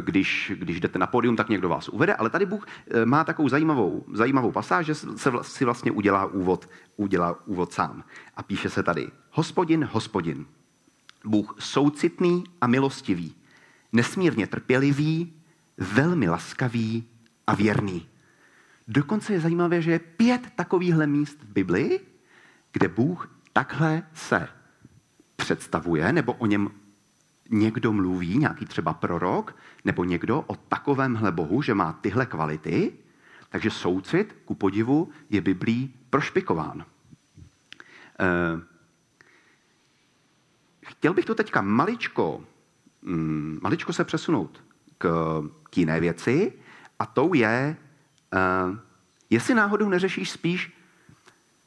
když, 0.00 0.52
když 0.54 0.80
jdete 0.80 0.98
na 0.98 1.06
pódium, 1.06 1.36
tak 1.36 1.48
někdo 1.48 1.68
vás 1.68 1.88
uvede, 1.88 2.14
ale 2.14 2.30
tady 2.30 2.46
Bůh 2.46 2.66
uh, 2.66 3.04
má 3.04 3.24
takovou 3.24 3.48
zajímavou, 3.48 4.04
zajímavou 4.12 4.52
pasáž, 4.52 4.86
že 4.86 4.94
se 4.94 5.30
si 5.42 5.64
vlastně 5.64 5.90
udělá 5.90 6.26
úvod, 6.26 6.70
udělá 6.96 7.46
úvod 7.46 7.72
sám. 7.72 8.04
A 8.36 8.42
píše 8.42 8.70
se 8.70 8.82
tady, 8.82 9.10
hospodin, 9.30 9.88
hospodin, 9.92 10.46
Bůh 11.24 11.56
soucitný 11.58 12.44
a 12.60 12.66
milostivý, 12.66 13.34
nesmírně 13.92 14.46
trpělivý, 14.46 15.32
velmi 15.78 16.28
laskavý 16.28 17.04
a 17.46 17.54
věrný 17.54 18.06
Dokonce 18.88 19.32
je 19.32 19.40
zajímavé, 19.40 19.82
že 19.82 19.90
je 19.90 19.98
pět 19.98 20.50
takovýchhle 20.56 21.06
míst 21.06 21.38
v 21.42 21.52
Biblii, 21.52 22.00
kde 22.72 22.88
Bůh 22.88 23.30
takhle 23.52 24.02
se 24.12 24.48
představuje, 25.36 26.12
nebo 26.12 26.32
o 26.32 26.46
něm 26.46 26.70
někdo 27.50 27.92
mluví, 27.92 28.38
nějaký 28.38 28.66
třeba 28.66 28.94
prorok, 28.94 29.56
nebo 29.84 30.04
někdo 30.04 30.40
o 30.40 30.56
takovémhle 30.56 31.32
Bohu, 31.32 31.62
že 31.62 31.74
má 31.74 31.92
tyhle 31.92 32.26
kvality, 32.26 32.92
takže 33.48 33.70
soucit, 33.70 34.36
ku 34.44 34.54
podivu, 34.54 35.10
je 35.30 35.40
Biblí 35.40 35.94
prošpikován. 36.10 36.84
Eh, 38.20 38.60
chtěl 40.86 41.14
bych 41.14 41.24
to 41.24 41.34
teďka 41.34 41.60
maličko, 41.60 42.44
mm, 43.02 43.58
maličko 43.62 43.92
se 43.92 44.04
přesunout 44.04 44.64
k, 44.98 45.08
k 45.70 45.78
jiné 45.78 46.00
věci, 46.00 46.52
a 46.98 47.06
tou 47.06 47.34
je 47.34 47.76
Uh, 48.34 48.76
jestli 49.30 49.54
náhodou 49.54 49.88
neřešíš 49.88 50.30
spíš 50.30 50.72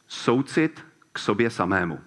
soucit 0.08 0.86
k 1.14 1.20
sobě 1.20 1.50
samému. 1.50 2.00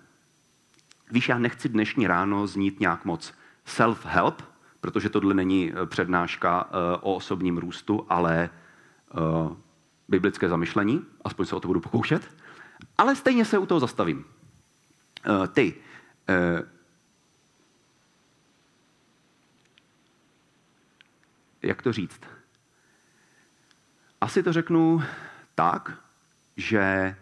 Víš, 1.11 1.29
já 1.29 1.39
nechci 1.39 1.69
dnešní 1.69 2.07
ráno 2.07 2.47
znít 2.47 2.81
nějak 2.81 3.05
moc 3.05 3.35
self-help, 3.67 4.35
protože 4.81 5.09
tohle 5.09 5.35
není 5.35 5.73
eh, 5.73 5.87
přednáška 5.87 6.65
uh, 6.65 6.71
o 7.01 7.15
osobním 7.15 7.59
růstu, 7.59 8.07
ale 8.09 8.51
uh, 9.15 9.57
biblické 10.09 10.49
zamyšlení, 10.49 11.05
aspoň 11.25 11.47
se 11.47 11.57
o 11.57 11.61
to 11.61 11.69
budu 11.69 11.81
pokoušet, 11.81 12.37
ale 12.99 13.17
stejně 13.17 13.45
se 13.45 13.59
u 13.59 13.67
toho 13.67 13.81
zastavím. 13.81 14.25
Ty, 15.53 15.75
jak 21.63 21.83
to 21.83 21.93
říct? 21.93 22.21
Asi 24.21 24.43
to 24.43 24.53
řeknu 24.53 25.03
tak, 25.55 26.01
že 26.57 27.17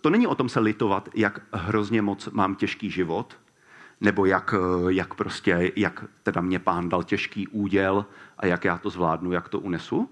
to 0.00 0.10
není 0.10 0.26
o 0.26 0.34
tom 0.34 0.48
se 0.48 0.60
litovat, 0.60 1.08
jak 1.14 1.40
hrozně 1.52 2.02
moc 2.02 2.28
mám 2.28 2.54
těžký 2.54 2.90
život, 2.90 3.38
nebo 4.00 4.26
jak, 4.26 4.54
jak 4.88 5.14
prostě, 5.14 5.72
jak 5.76 6.04
teda 6.22 6.40
mě 6.40 6.58
pán 6.58 6.88
dal 6.88 7.02
těžký 7.02 7.48
úděl 7.48 8.06
a 8.38 8.46
jak 8.46 8.64
já 8.64 8.78
to 8.78 8.90
zvládnu, 8.90 9.32
jak 9.32 9.48
to 9.48 9.60
unesu. 9.60 10.10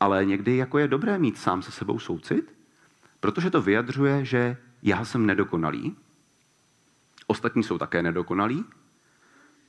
Ale 0.00 0.24
někdy 0.24 0.56
jako 0.56 0.78
je 0.78 0.88
dobré 0.88 1.18
mít 1.18 1.38
sám 1.38 1.62
se 1.62 1.72
sebou 1.72 1.98
soucit, 1.98 2.54
protože 3.20 3.50
to 3.50 3.62
vyjadřuje, 3.62 4.24
že 4.24 4.56
já 4.82 5.04
jsem 5.04 5.26
nedokonalý, 5.26 5.96
ostatní 7.26 7.62
jsou 7.62 7.78
také 7.78 8.02
nedokonalí, 8.02 8.64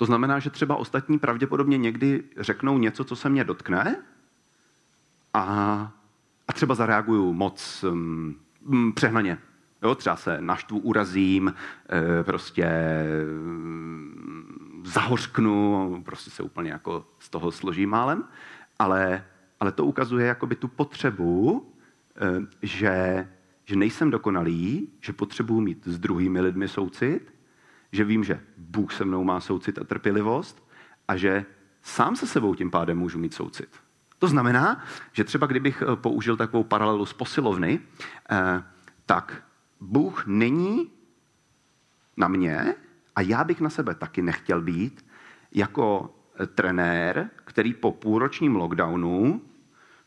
To 0.01 0.05
znamená, 0.05 0.39
že 0.39 0.49
třeba 0.49 0.75
ostatní 0.75 1.19
pravděpodobně 1.19 1.77
někdy 1.77 2.23
řeknou 2.37 2.77
něco, 2.77 3.03
co 3.03 3.15
se 3.15 3.29
mě 3.29 3.43
dotkne 3.43 4.01
a, 5.33 5.43
a 6.47 6.53
třeba 6.53 6.75
zareaguju 6.75 7.33
moc 7.33 7.83
um, 7.83 8.35
přehnaně. 8.95 9.37
Jo, 9.81 9.95
třeba 9.95 10.15
se 10.15 10.37
naštvu, 10.41 10.79
urazím, 10.79 11.53
e, 12.19 12.23
prostě 12.23 12.69
mm, 13.37 14.83
zahořknu, 14.85 16.01
prostě 16.05 16.29
se 16.31 16.43
úplně 16.43 16.71
jako 16.71 17.05
z 17.19 17.29
toho 17.29 17.51
složím 17.51 17.89
málem, 17.89 18.23
ale, 18.79 19.25
ale 19.59 19.71
to 19.71 19.85
ukazuje 19.85 20.27
jakoby 20.27 20.55
tu 20.55 20.67
potřebu, 20.67 21.67
e, 22.15 22.47
že, 22.61 23.27
že 23.65 23.75
nejsem 23.75 24.11
dokonalý, 24.11 24.89
že 25.01 25.13
potřebuji 25.13 25.61
mít 25.61 25.87
s 25.87 25.99
druhými 25.99 26.41
lidmi 26.41 26.67
soucit, 26.67 27.33
že 27.91 28.03
vím, 28.03 28.23
že 28.23 28.41
Bůh 28.57 28.93
se 28.93 29.05
mnou 29.05 29.23
má 29.23 29.39
soucit 29.39 29.79
a 29.79 29.83
trpělivost 29.83 30.67
a 31.07 31.17
že 31.17 31.45
sám 31.81 32.15
se 32.15 32.27
sebou 32.27 32.55
tím 32.55 32.71
pádem 32.71 32.97
můžu 32.97 33.19
mít 33.19 33.33
soucit. 33.33 33.69
To 34.19 34.27
znamená, 34.27 34.83
že 35.11 35.23
třeba 35.23 35.47
kdybych 35.47 35.81
e, 35.81 35.95
použil 35.95 36.37
takovou 36.37 36.63
paralelu 36.63 37.05
z 37.05 37.13
posilovny, 37.13 37.79
tak 39.05 39.43
Bůh 39.81 40.25
není 40.27 40.91
na 42.17 42.27
mě 42.27 42.75
a 43.15 43.21
já 43.21 43.43
bych 43.43 43.61
na 43.61 43.69
sebe 43.69 43.95
taky 43.95 44.21
nechtěl 44.21 44.61
být 44.61 45.05
jako 45.51 46.15
eh, 46.39 46.47
trenér, 46.47 47.29
který 47.35 47.73
po 47.73 47.91
půlročním 47.91 48.55
lockdownu 48.55 49.41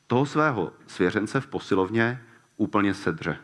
toho 0.07 0.27
svého 0.27 0.73
svěřence 0.87 1.41
v 1.41 1.47
posilovně 1.47 2.23
úplně 2.57 2.95
sedře. 2.95 3.39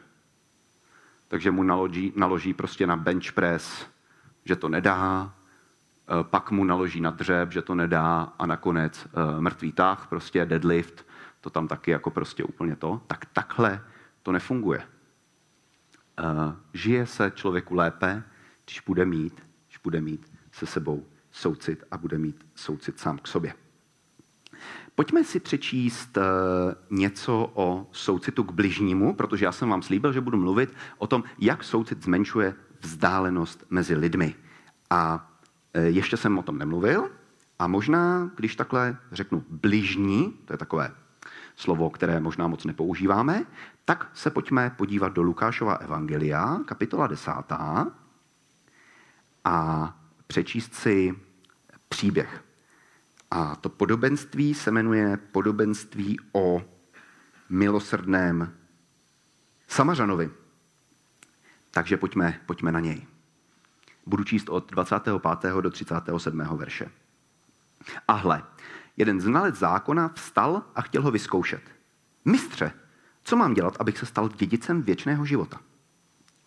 Takže 1.29 1.51
mu 1.51 1.63
naloží, 1.63 2.13
naloží 2.17 2.55
prostě 2.55 2.87
na 2.87 2.97
bench 2.97 3.33
press, 3.33 3.87
že 4.45 4.57
to 4.57 4.69
nedá, 4.69 5.35
eh, 5.35 6.25
pak 6.25 6.51
mu 6.51 6.65
naloží 6.65 7.01
na 7.01 7.11
dřeb, 7.11 7.53
že 7.53 7.63
to 7.63 7.75
nedá 7.75 8.33
a 8.39 8.47
nakonec 8.47 9.07
eh, 9.07 9.41
mrtvý 9.41 9.73
tah, 9.73 10.07
prostě 10.07 10.45
deadlift, 10.45 11.07
to 11.41 11.51
tam 11.51 11.69
taky 11.69 11.91
jako 11.91 12.11
prostě 12.11 12.45
úplně 12.45 12.77
to. 12.77 13.01
Tak 13.07 13.25
takhle 13.25 13.85
to 14.23 14.33
nefunguje. 14.33 14.83
Žije 16.75 17.07
se 17.07 17.33
člověku 17.35 17.75
lépe, 17.75 18.23
když 18.65 18.81
bude 18.81 19.05
mít, 19.05 19.43
když 19.67 19.79
bude 19.79 20.01
mít 20.01 20.33
se 20.53 20.67
sebou 20.67 21.07
soucit 21.31 21.85
a 21.91 21.99
bude 21.99 22.19
mít 22.19 22.47
soucit 22.55 22.99
sám 22.99 23.19
k 23.19 23.27
sobě. 23.27 23.55
Pojďme 24.95 25.25
si 25.25 25.41
přečíst 25.41 26.19
eh, 26.19 26.23
něco 26.91 27.51
o 27.55 27.87
soucitu 27.93 28.45
k 28.45 28.53
bližnímu, 28.53 29.15
protože 29.15 29.45
já 29.45 29.53
jsem 29.53 29.69
vám 29.69 29.83
slíbil, 29.83 30.13
že 30.13 30.21
budu 30.21 30.39
mluvit 30.39 30.75
o 30.99 31.07
tom, 31.07 31.25
jak 31.39 31.65
soucit 31.65 32.05
zmenšuje 32.05 32.55
vzdálenost 32.81 33.67
mezi 33.71 33.95
lidmi. 33.95 34.35
A 34.91 35.31
eh, 35.75 35.83
ještě 35.83 36.17
jsem 36.17 36.39
o 36.39 36.43
tom 36.43 36.59
nemluvil. 36.59 37.11
A 37.59 37.67
možná, 37.67 38.31
když 38.37 38.57
takhle 38.57 38.97
řeknu 39.13 39.45
bližní, 39.51 40.33
to 40.45 40.53
je 40.53 40.57
takové 40.57 40.95
slovo, 41.57 41.91
které 41.91 42.21
možná 42.21 42.49
moc 42.49 42.65
nepoužíváme, 42.65 43.47
tak 43.91 44.11
se 44.15 44.31
pojďme 44.31 44.71
podívat 44.71 45.13
do 45.13 45.23
Lukášova 45.23 45.75
evangelia, 45.75 46.59
kapitola 46.67 47.07
desátá, 47.07 47.93
a 49.45 49.97
přečíst 50.27 50.75
si 50.75 51.15
příběh. 51.89 52.45
A 53.31 53.57
to 53.57 53.69
podobenství 53.69 54.55
se 54.55 54.71
jmenuje 54.71 55.17
podobenství 55.17 56.19
o 56.33 56.63
milosrdném 57.49 58.55
Samařanovi. 59.69 60.31
Takže 61.71 61.97
pojďme, 61.97 62.41
pojďme 62.47 62.73
na 62.73 62.81
něj. 62.81 63.07
Budu 64.07 64.25
číst 64.25 64.49
od 64.49 64.71
25. 64.71 65.53
do 65.61 65.71
37. 65.71 66.39
verše. 66.39 66.91
A 68.09 68.13
hle, 68.13 68.43
jeden 68.97 69.21
znalec 69.21 69.55
zákona 69.55 70.09
vstal 70.09 70.63
a 70.75 70.83
chtěl 70.83 71.03
ho 71.03 71.11
vyzkoušet. 71.11 71.63
Mistře, 72.25 72.73
co 73.25 73.37
mám 73.37 73.55
dělat, 73.55 73.77
abych 73.81 73.99
se 73.99 74.07
stal 74.07 74.29
dědicem 74.29 74.83
věčného 74.83 75.25
života? 75.25 75.61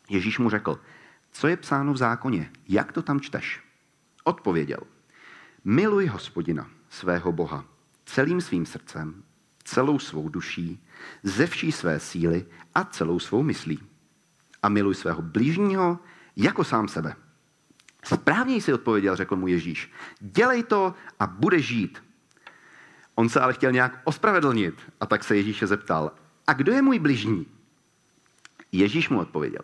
Ježíš 0.09 0.39
mu 0.39 0.49
řekl, 0.49 0.79
co 1.31 1.47
je 1.47 1.57
psáno 1.57 1.93
v 1.93 1.97
zákoně, 1.97 2.51
jak 2.67 2.91
to 2.91 3.01
tam 3.01 3.19
čteš? 3.19 3.63
Odpověděl, 4.23 4.79
miluj 5.63 6.05
hospodina, 6.05 6.67
svého 6.89 7.31
Boha, 7.31 7.65
celým 8.05 8.41
svým 8.41 8.65
srdcem, 8.65 9.23
celou 9.63 9.99
svou 9.99 10.29
duší, 10.29 10.83
ze 11.23 11.47
vší 11.47 11.71
své 11.71 11.99
síly 11.99 12.45
a 12.75 12.83
celou 12.83 13.19
svou 13.19 13.43
myslí. 13.43 13.79
A 14.63 14.69
miluj 14.69 14.95
svého 14.95 15.21
blížního 15.21 15.99
jako 16.35 16.63
sám 16.63 16.87
sebe. 16.87 17.15
Správně 18.03 18.61
si 18.61 18.73
odpověděl, 18.73 19.15
řekl 19.15 19.35
mu 19.35 19.47
Ježíš. 19.47 19.91
Dělej 20.19 20.63
to 20.63 20.93
a 21.19 21.27
bude 21.27 21.59
žít. 21.59 22.03
On 23.15 23.29
se 23.29 23.39
ale 23.39 23.53
chtěl 23.53 23.71
nějak 23.71 24.01
ospravedlnit 24.03 24.75
a 24.99 25.05
tak 25.05 25.23
se 25.23 25.35
Ježíše 25.35 25.67
zeptal, 25.67 26.11
a 26.47 26.53
kdo 26.53 26.71
je 26.71 26.81
můj 26.81 26.99
bližní? 26.99 27.45
Ježíš 28.71 29.09
mu 29.09 29.19
odpověděl. 29.19 29.61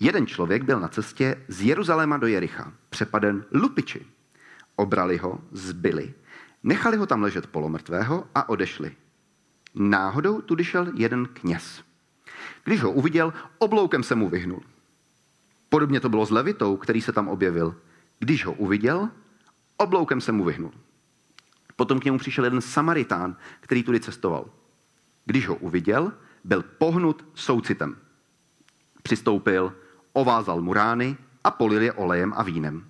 Jeden 0.00 0.26
člověk 0.26 0.62
byl 0.62 0.80
na 0.80 0.88
cestě 0.88 1.44
z 1.48 1.62
Jeruzaléma 1.62 2.16
do 2.16 2.26
Jericha, 2.26 2.72
přepaden 2.90 3.44
lupiči. 3.52 4.06
Obrali 4.76 5.16
ho, 5.16 5.40
zbyli, 5.52 6.14
nechali 6.62 6.96
ho 6.96 7.06
tam 7.06 7.22
ležet 7.22 7.46
polomrtvého 7.46 8.26
a 8.34 8.48
odešli. 8.48 8.96
Náhodou 9.74 10.40
tudy 10.40 10.64
šel 10.64 10.86
jeden 10.94 11.26
kněz. 11.26 11.82
Když 12.64 12.82
ho 12.82 12.92
uviděl, 12.92 13.32
obloukem 13.58 14.02
se 14.02 14.14
mu 14.14 14.28
vyhnul. 14.28 14.62
Podobně 15.68 16.00
to 16.00 16.08
bylo 16.08 16.26
s 16.26 16.30
Levitou, 16.30 16.76
který 16.76 17.00
se 17.00 17.12
tam 17.12 17.28
objevil. 17.28 17.76
Když 18.18 18.44
ho 18.44 18.52
uviděl, 18.52 19.08
obloukem 19.76 20.20
se 20.20 20.32
mu 20.32 20.44
vyhnul. 20.44 20.72
Potom 21.76 22.00
k 22.00 22.04
němu 22.04 22.18
přišel 22.18 22.44
jeden 22.44 22.60
Samaritán, 22.60 23.36
který 23.60 23.82
tudy 23.82 24.00
cestoval. 24.00 24.50
Když 25.24 25.48
ho 25.48 25.54
uviděl, 25.54 26.12
byl 26.44 26.62
pohnut 26.62 27.24
soucitem. 27.34 27.96
Přistoupil, 29.02 29.76
ovázal 30.12 30.60
mu 30.60 30.72
rány 30.72 31.16
a 31.44 31.50
polil 31.50 31.82
je 31.82 31.92
olejem 31.92 32.32
a 32.36 32.42
vínem. 32.42 32.88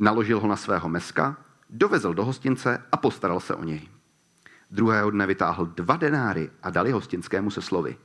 Naložil 0.00 0.40
ho 0.40 0.48
na 0.48 0.56
svého 0.56 0.88
meska, 0.88 1.36
dovezl 1.70 2.14
do 2.14 2.24
hostince 2.24 2.82
a 2.92 2.96
postaral 2.96 3.40
se 3.40 3.54
o 3.54 3.64
něj. 3.64 3.88
Druhého 4.70 5.10
dne 5.10 5.26
vytáhl 5.26 5.66
dva 5.66 5.96
denáry 5.96 6.50
a 6.62 6.70
dali 6.70 6.90
hostinskému 6.90 7.50
se 7.50 7.62
slovy. 7.62 7.98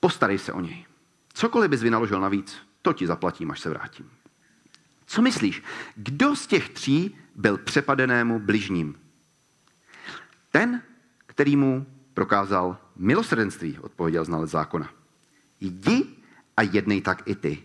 Postarej 0.00 0.38
se 0.38 0.52
o 0.52 0.60
něj. 0.60 0.86
Cokoliv 1.32 1.70
bys 1.70 1.82
vynaložil 1.82 2.20
navíc, 2.20 2.56
to 2.82 2.92
ti 2.92 3.06
zaplatím, 3.06 3.50
až 3.50 3.60
se 3.60 3.70
vrátím. 3.70 4.10
Co 5.06 5.22
myslíš, 5.22 5.62
kdo 5.96 6.36
z 6.36 6.46
těch 6.46 6.68
tří 6.68 7.16
byl 7.34 7.58
přepadenému 7.58 8.38
bližním? 8.38 8.98
Ten, 10.50 10.82
který 11.26 11.56
mu 11.56 11.86
prokázal 12.14 12.76
milosrdenství, 12.96 13.78
odpověděl 13.78 14.24
znalec 14.24 14.50
zákona. 14.50 14.90
Jdi 15.60 16.06
a 16.56 16.62
jednej 16.62 17.00
tak 17.00 17.22
i 17.26 17.34
ty, 17.34 17.62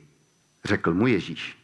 řekl 0.64 0.94
mu 0.94 1.08
Ježíš. 1.08 1.58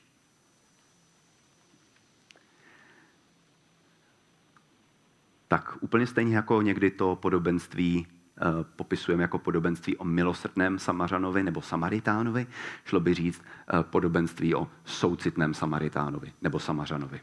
Tak 5.48 5.78
úplně 5.82 6.08
stejně 6.08 6.36
jako 6.36 6.62
někdy 6.62 6.91
to 6.91 7.15
podobenství 7.15 8.08
eh, 8.08 8.41
popisujeme 8.76 9.24
jako 9.24 9.39
podobenství 9.39 9.98
o 9.98 10.06
milosrdném 10.06 10.80
Samařanovi 10.80 11.43
nebo 11.43 11.62
Samaritánovi, 11.62 12.48
šlo 12.86 13.00
by 13.00 13.13
říct 13.13 13.41
eh, 13.41 13.84
podobenství 13.84 14.56
o 14.56 14.67
soucitném 14.86 15.54
Samaritánovi 15.54 16.34
nebo 16.41 16.60
Samařanovi. 16.60 17.21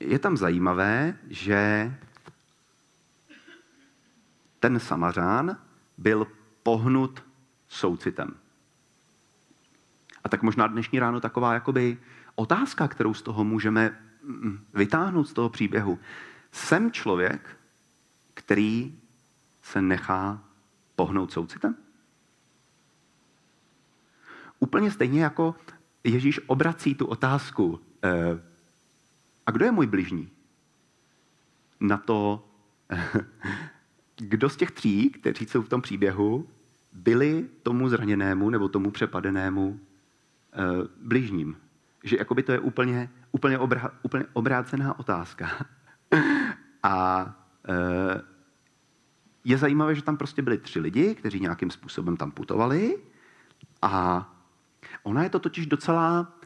Je 0.00 0.18
tam 0.18 0.36
zajímavé, 0.36 1.16
že 1.30 1.90
ten 4.64 4.80
Samařán 4.80 5.56
byl 5.98 6.26
pohnut 6.62 7.24
soucitem. 7.68 8.34
A 10.24 10.28
tak 10.28 10.42
možná 10.42 10.66
dnešní 10.66 10.98
ráno 10.98 11.20
taková 11.20 11.54
jakoby 11.54 11.98
otázka, 12.34 12.88
kterou 12.88 13.14
z 13.14 13.22
toho 13.22 13.44
můžeme 13.44 13.98
mm, 14.22 14.64
vytáhnout 14.74 15.24
z 15.24 15.32
toho 15.32 15.48
příběhu. 15.48 15.98
Jsem 16.52 16.92
člověk, 16.92 17.56
který 18.34 18.98
se 19.62 19.82
nechá 19.82 20.44
pohnout 20.96 21.32
soucitem? 21.32 21.76
Úplně 24.58 24.90
stejně 24.90 25.22
jako 25.22 25.54
Ježíš 26.04 26.40
obrací 26.46 26.94
tu 26.94 27.06
otázku, 27.06 27.80
eh, 28.02 28.40
a 29.46 29.50
kdo 29.50 29.64
je 29.64 29.72
můj 29.72 29.86
bližní? 29.86 30.30
Na 31.80 31.96
to, 31.96 32.48
kdo 34.16 34.48
z 34.48 34.56
těch 34.56 34.70
tří, 34.70 35.10
kteří 35.10 35.46
jsou 35.46 35.62
v 35.62 35.68
tom 35.68 35.82
příběhu, 35.82 36.48
byli 36.92 37.48
tomu 37.62 37.88
zraněnému 37.88 38.50
nebo 38.50 38.68
tomu 38.68 38.90
přepadenému 38.90 39.68
uh, 39.68 39.78
bližním. 41.00 41.56
Že 42.04 42.16
jakoby 42.16 42.42
to 42.42 42.52
je 42.52 42.58
úplně, 42.58 43.10
úplně, 43.32 43.58
obra, 43.58 43.90
úplně 44.02 44.24
obrácená 44.32 44.98
otázka. 44.98 45.50
A 46.82 47.24
uh, 47.68 48.20
je 49.44 49.58
zajímavé, 49.58 49.94
že 49.94 50.02
tam 50.02 50.16
prostě 50.16 50.42
byli 50.42 50.58
tři 50.58 50.80
lidi, 50.80 51.14
kteří 51.14 51.40
nějakým 51.40 51.70
způsobem 51.70 52.16
tam 52.16 52.30
putovali 52.30 52.98
a 53.82 54.34
ona 55.02 55.22
je 55.22 55.30
to 55.30 55.38
totiž 55.38 55.66
docela 55.66 56.38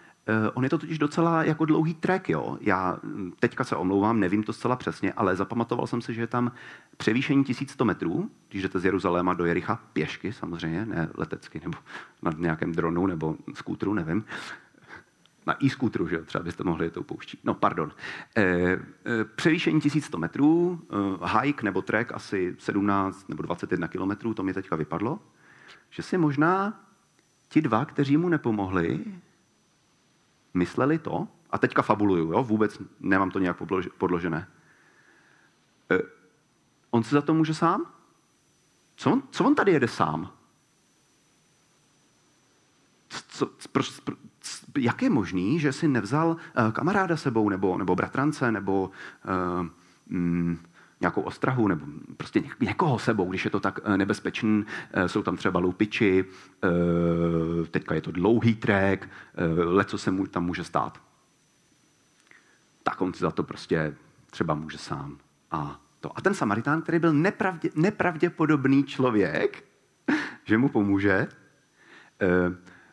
on 0.54 0.64
je 0.64 0.70
to 0.70 0.78
totiž 0.78 0.98
docela 0.98 1.44
jako 1.44 1.64
dlouhý 1.64 1.94
trek, 1.94 2.28
jo. 2.28 2.58
Já 2.60 2.98
hm, 3.02 3.32
teďka 3.40 3.64
se 3.64 3.76
omlouvám, 3.76 4.20
nevím 4.20 4.42
to 4.42 4.52
zcela 4.52 4.76
přesně, 4.76 5.12
ale 5.12 5.36
zapamatoval 5.36 5.86
jsem 5.86 6.00
si, 6.02 6.14
že 6.14 6.20
je 6.20 6.26
tam 6.26 6.52
převýšení 6.96 7.44
1100 7.44 7.84
metrů, 7.84 8.30
když 8.48 8.62
jdete 8.62 8.78
z 8.78 8.84
Jeruzaléma 8.84 9.34
do 9.34 9.44
Jericha 9.44 9.80
pěšky, 9.92 10.32
samozřejmě, 10.32 10.86
ne 10.86 11.08
letecky, 11.14 11.60
nebo 11.64 11.78
na 12.22 12.32
nějakém 12.38 12.72
dronu, 12.72 13.06
nebo 13.06 13.36
skútru, 13.54 13.94
nevím. 13.94 14.24
Na 15.46 15.64
e-skútru, 15.64 16.08
že 16.08 16.16
jo, 16.16 16.24
třeba 16.24 16.44
byste 16.44 16.64
mohli 16.64 16.90
to 16.90 17.02
pouštět. 17.02 17.40
No, 17.44 17.54
pardon. 17.54 17.92
E, 18.36 18.42
e, 18.42 18.78
převýšení 19.36 19.80
1100 19.80 20.18
metrů, 20.18 20.80
e, 21.24 21.38
hike 21.40 21.64
nebo 21.64 21.82
trek 21.82 22.12
asi 22.12 22.56
17 22.58 23.28
nebo 23.28 23.42
21 23.42 23.88
kilometrů, 23.88 24.34
to 24.34 24.42
mi 24.42 24.54
teďka 24.54 24.76
vypadlo, 24.76 25.18
že 25.90 26.02
si 26.02 26.18
možná 26.18 26.80
ti 27.48 27.60
dva, 27.60 27.84
kteří 27.84 28.16
mu 28.16 28.28
nepomohli, 28.28 29.04
mysleli 30.58 30.98
to, 30.98 31.28
a 31.50 31.58
teďka 31.58 31.82
fabuluju, 31.82 32.32
jo? 32.32 32.42
vůbec 32.42 32.78
nemám 33.00 33.30
to 33.30 33.38
nějak 33.38 33.56
podložené. 33.98 34.48
E, 35.90 35.98
on 36.90 37.02
si 37.02 37.14
za 37.14 37.22
to 37.22 37.34
může 37.34 37.54
sám? 37.54 37.86
Co 38.96 39.12
on, 39.12 39.22
co 39.30 39.44
on 39.44 39.54
tady 39.54 39.72
jede 39.72 39.88
sám? 39.88 40.32
Co, 43.08 43.46
pro, 43.72 43.82
pro, 44.04 44.16
jak 44.78 45.02
je 45.02 45.10
možný, 45.10 45.60
že 45.60 45.72
si 45.72 45.88
nevzal 45.88 46.28
uh, 46.28 46.72
kamaráda 46.72 47.16
sebou, 47.16 47.48
nebo, 47.48 47.78
nebo 47.78 47.94
bratrance, 47.94 48.52
nebo 48.52 48.90
uh, 48.90 49.66
mm, 50.06 50.58
nějakou 51.00 51.22
ostrahu 51.22 51.68
nebo 51.68 51.86
prostě 52.16 52.42
někoho 52.60 52.98
sebou, 52.98 53.30
když 53.30 53.44
je 53.44 53.50
to 53.50 53.60
tak 53.60 53.80
eh, 53.84 53.96
nebezpečný. 53.96 54.64
Eh, 54.92 55.08
jsou 55.08 55.22
tam 55.22 55.36
třeba 55.36 55.60
loupiči, 55.60 56.24
eh, 56.64 57.66
teďka 57.70 57.94
je 57.94 58.00
to 58.00 58.12
dlouhý 58.12 58.54
trek, 58.54 59.08
leco 59.56 59.98
se 59.98 60.10
mu 60.10 60.26
tam 60.26 60.44
může 60.44 60.64
stát. 60.64 61.00
Tak 62.82 63.00
on 63.00 63.14
si 63.14 63.20
za 63.20 63.30
to 63.30 63.42
prostě 63.42 63.94
třeba 64.30 64.54
může 64.54 64.78
sám. 64.78 65.18
A, 65.50 65.80
to. 66.00 66.18
a 66.18 66.20
ten 66.20 66.34
Samaritán, 66.34 66.82
který 66.82 66.98
byl 66.98 67.12
nepravdě, 67.12 67.70
nepravděpodobný 67.74 68.84
člověk, 68.84 69.64
že 70.44 70.58
mu 70.58 70.68
pomůže, 70.68 71.28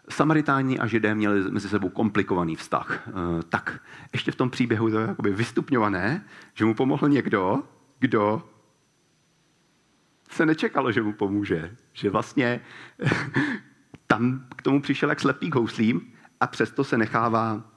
Samaritáni 0.10 0.80
a 0.80 0.88
Židé 0.88 1.16
měli 1.16 1.52
mezi 1.52 1.70
sebou 1.70 1.90
komplikovaný 1.90 2.56
vztah. 2.56 3.08
Tak 3.50 3.80
ještě 4.14 4.32
v 4.32 4.36
tom 4.36 4.50
příběhu 4.50 4.90
to 4.90 5.00
je 5.00 5.08
jakoby 5.08 5.32
vystupňované, 5.32 6.26
že 6.54 6.66
mu 6.66 6.76
pomohl 6.76 7.10
někdo, 7.10 7.64
kdo 8.06 8.50
se 10.30 10.46
nečekalo, 10.46 10.92
že 10.92 11.02
mu 11.02 11.14
pomůže. 11.14 11.76
Že 11.94 12.10
vlastně 12.10 12.62
tam 14.08 14.48
k 14.56 14.62
tomu 14.62 14.82
přišel 14.82 15.10
jak 15.10 15.20
slepý 15.20 15.52
houslím 15.52 16.14
a 16.40 16.48
přesto 16.48 16.84
se 16.84 16.98
nechává 16.98 17.72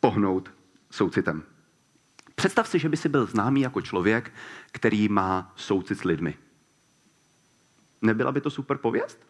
pohnout 0.00 0.52
soucitem. 0.90 1.42
Představ 2.34 2.68
si, 2.68 2.78
že 2.78 2.88
by 2.88 2.96
si 2.96 3.08
byl 3.08 3.26
známý 3.26 3.60
jako 3.60 3.80
člověk, 3.80 4.32
který 4.72 5.08
má 5.08 5.52
soucit 5.56 5.98
s 5.98 6.04
lidmi. 6.04 6.34
Nebyla 8.02 8.32
by 8.32 8.40
to 8.40 8.50
super 8.50 8.78
pověst? 8.78 9.26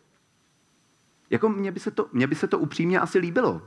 Jako 1.30 1.48
mně 1.48 1.72
by 1.72 1.80
se 1.80 1.90
to, 1.90 2.08
mně 2.12 2.26
by 2.26 2.34
se 2.34 2.46
to 2.46 2.58
upřímně 2.58 3.00
asi 3.00 3.18
líbilo, 3.18 3.62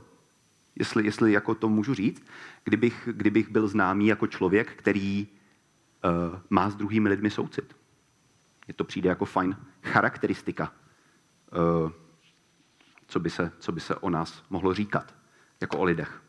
jestli, 0.76 1.04
jestli 1.04 1.32
jako 1.32 1.54
to 1.54 1.68
můžu 1.68 1.94
říct, 1.94 2.24
kdybych, 2.64 3.08
kdybych 3.12 3.50
byl 3.50 3.68
známý 3.68 4.06
jako 4.06 4.26
člověk, 4.26 4.72
který 4.76 5.28
má 6.50 6.70
s 6.70 6.74
druhými 6.74 7.08
lidmi 7.08 7.30
soucit. 7.30 7.76
Mně 8.66 8.74
to 8.74 8.84
přijde 8.84 9.08
jako 9.08 9.24
fajn 9.24 9.56
charakteristika, 9.82 10.72
uh, 11.52 11.90
co, 13.06 13.20
by 13.20 13.30
se, 13.30 13.52
co 13.58 13.72
by 13.72 13.80
se 13.80 13.94
o 13.94 14.10
nás 14.10 14.44
mohlo 14.50 14.74
říkat, 14.74 15.14
jako 15.60 15.78
o 15.78 15.84
lidech. 15.84 16.22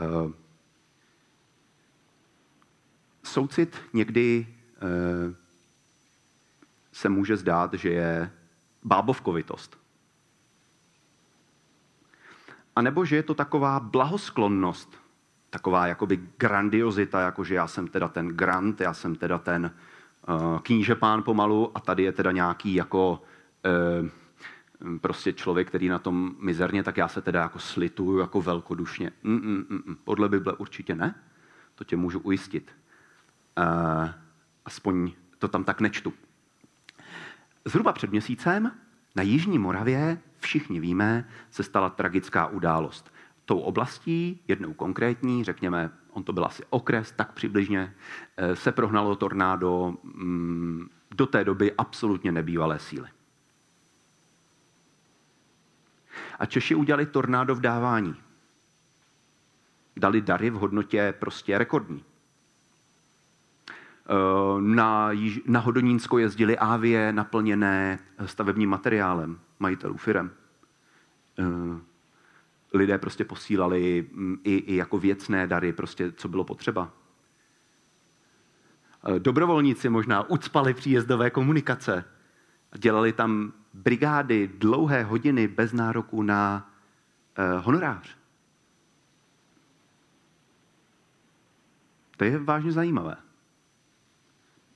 Uh, 0.00 0.32
soucit 3.22 3.76
někdy 3.92 4.54
se 6.92 7.08
může 7.08 7.36
zdát, 7.36 7.74
že 7.74 7.88
je 7.90 8.32
bábovkovitost. 8.82 9.78
A 12.76 12.82
nebo 12.82 13.04
že 13.04 13.16
je 13.16 13.22
to 13.22 13.34
taková 13.34 13.80
blahosklonnost, 13.80 15.00
taková 15.50 15.86
jakoby 15.86 16.20
grandiozita, 16.38 17.20
jako 17.20 17.44
že 17.44 17.54
já 17.54 17.66
jsem 17.66 17.88
teda 17.88 18.08
ten 18.08 18.28
grant, 18.28 18.80
já 18.80 18.94
jsem 18.94 19.14
teda 19.14 19.38
ten 19.38 19.70
uh, 20.28 20.58
kníže 20.58 20.94
pán 20.94 21.22
pomalu 21.22 21.70
a 21.74 21.80
tady 21.80 22.02
je 22.02 22.12
teda 22.12 22.32
nějaký 22.32 22.74
jako 22.74 23.22
uh, 24.02 24.98
prostě 25.00 25.32
člověk, 25.32 25.68
který 25.68 25.88
na 25.88 25.98
tom 25.98 26.36
mizerně, 26.38 26.82
tak 26.82 26.96
já 26.96 27.08
se 27.08 27.22
teda 27.22 27.42
jako 27.42 27.58
slituju 27.58 28.18
jako 28.18 28.42
velkodušně. 28.42 29.12
Mm, 29.22 29.34
mm, 29.34 29.66
mm, 29.68 29.82
mm. 29.86 29.96
Podle 30.04 30.28
Bible 30.28 30.52
určitě 30.52 30.94
ne, 30.94 31.14
to 31.74 31.84
tě 31.84 31.96
můžu 31.96 32.18
ujistit. 32.18 32.72
Uh, 33.58 34.08
aspoň 34.64 35.12
to 35.38 35.48
tam 35.48 35.64
tak 35.64 35.80
nečtu. 35.80 36.12
Zhruba 37.64 37.92
před 37.92 38.10
měsícem 38.10 38.72
na 39.16 39.22
Jižní 39.22 39.58
Moravě, 39.58 40.18
všichni 40.38 40.80
víme, 40.80 41.28
se 41.50 41.62
stala 41.62 41.90
tragická 41.90 42.46
událost 42.46 43.12
tou 43.48 43.58
oblastí, 43.58 44.40
jednou 44.48 44.72
konkrétní, 44.72 45.44
řekněme, 45.44 45.90
on 46.12 46.22
to 46.22 46.32
byl 46.32 46.44
asi 46.44 46.62
okres, 46.70 47.12
tak 47.12 47.32
přibližně, 47.32 47.94
eh, 48.36 48.56
se 48.56 48.72
prohnalo 48.72 49.16
tornádo 49.16 49.94
mm, 50.02 50.88
do 51.14 51.26
té 51.26 51.44
doby 51.44 51.72
absolutně 51.78 52.32
nebývalé 52.32 52.78
síly. 52.78 53.08
A 56.38 56.46
Češi 56.46 56.74
udělali 56.74 57.06
tornádo 57.06 57.54
v 57.54 57.60
dávání. 57.60 58.14
Dali 59.96 60.20
dary 60.20 60.50
v 60.50 60.54
hodnotě 60.54 61.14
prostě 61.18 61.58
rekordní. 61.58 62.04
Eh, 64.08 64.60
na, 64.60 65.10
na 65.46 65.60
Hodonínsko 65.60 66.18
jezdili 66.18 66.58
ávie 66.58 67.12
naplněné 67.12 67.98
stavebním 68.24 68.70
materiálem 68.70 69.40
majitelů 69.58 69.96
firem. 69.96 70.30
Eh, 72.74 72.78
lidé 72.78 72.98
prostě 72.98 73.24
posílali 73.24 74.08
mm, 74.12 74.38
i, 74.44 74.56
i 74.56 74.76
jako 74.76 74.98
věcné 74.98 75.46
dary, 75.46 75.72
prostě 75.72 76.12
co 76.12 76.28
bylo 76.28 76.44
potřeba. 76.44 76.92
E, 79.16 79.18
dobrovolníci 79.18 79.88
možná 79.88 80.30
ucpali 80.30 80.74
příjezdové 80.74 81.30
komunikace. 81.30 82.04
Dělali 82.78 83.12
tam 83.12 83.52
brigády, 83.74 84.50
dlouhé 84.58 85.04
hodiny 85.04 85.48
bez 85.48 85.72
nároku 85.72 86.22
na 86.22 86.70
eh, 87.36 87.58
honorář. 87.58 88.16
To 92.16 92.24
je 92.24 92.38
vážně 92.38 92.72
zajímavé. 92.72 93.16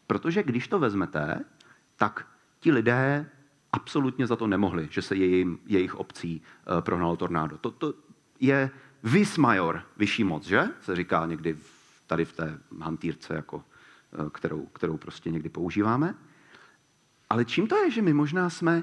Protože 0.06 0.42
když 0.42 0.68
to 0.68 0.78
vezmete, 0.78 1.44
tak 1.96 2.26
ti 2.60 2.72
lidé 2.72 3.30
absolutně 3.72 4.26
za 4.26 4.36
to 4.36 4.46
nemohli, 4.46 4.88
že 4.90 5.02
se 5.02 5.16
jejím, 5.16 5.58
jejich 5.66 5.94
obcí 5.94 6.42
uh, 6.42 6.80
prohnalo 6.80 7.16
tornádo. 7.16 7.58
To, 7.58 7.70
to 7.70 7.94
je 8.40 8.70
vis 9.02 9.38
major, 9.38 9.82
vyšší 9.96 10.24
moc, 10.24 10.46
že? 10.46 10.68
Se 10.80 10.96
říká 10.96 11.26
někdy 11.26 11.52
v, 11.52 12.00
tady 12.06 12.24
v 12.24 12.32
té 12.32 12.58
hantýrce, 12.80 13.34
jako, 13.34 13.56
uh, 13.56 14.28
kterou, 14.28 14.66
kterou 14.66 14.96
prostě 14.96 15.30
někdy 15.30 15.48
používáme. 15.48 16.14
Ale 17.30 17.44
čím 17.44 17.66
to 17.66 17.76
je, 17.76 17.90
že 17.90 18.02
my 18.02 18.12
možná 18.12 18.50
jsme 18.50 18.82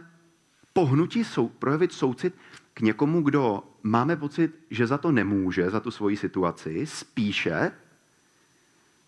pohnutí 0.73 1.23
sou, 1.23 1.47
projevit 1.47 1.91
soucit 1.91 2.35
k 2.73 2.81
někomu, 2.81 3.21
kdo 3.21 3.63
máme 3.83 4.15
pocit, 4.15 4.55
že 4.69 4.87
za 4.87 4.97
to 4.97 5.11
nemůže, 5.11 5.69
za 5.69 5.79
tu 5.79 5.91
svoji 5.91 6.17
situaci, 6.17 6.85
spíše, 6.85 7.71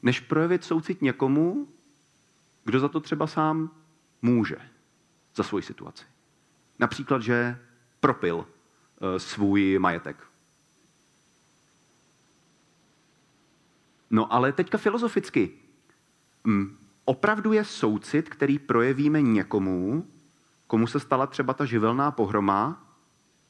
než 0.04 0.20
projevit 0.20 0.64
soucit 0.64 1.02
někomu, 1.02 1.68
kdo 2.66 2.80
za 2.80 2.88
to 2.88 3.00
třeba 3.00 3.28
sám 3.28 3.72
může 4.22 4.58
za 5.36 5.44
svoji 5.44 5.64
situaci. 5.64 6.04
Například, 6.80 7.22
že 7.22 7.58
propil 8.00 8.46
eh, 8.46 9.20
svůj 9.20 9.80
majetek. 9.80 10.18
No 14.10 14.34
ale 14.34 14.52
teďka 14.52 14.78
filozoficky. 14.78 15.52
Mm, 16.44 16.78
opravdu 17.06 17.54
je 17.54 17.66
soucit, 17.66 18.30
který 18.30 18.60
projevíme 18.60 19.22
někomu, 19.22 20.08
komu 20.68 20.88
se 20.88 21.00
stala 21.00 21.28
třeba 21.28 21.54
ta 21.54 21.66
živelná 21.66 22.12
pohroma, 22.12 22.88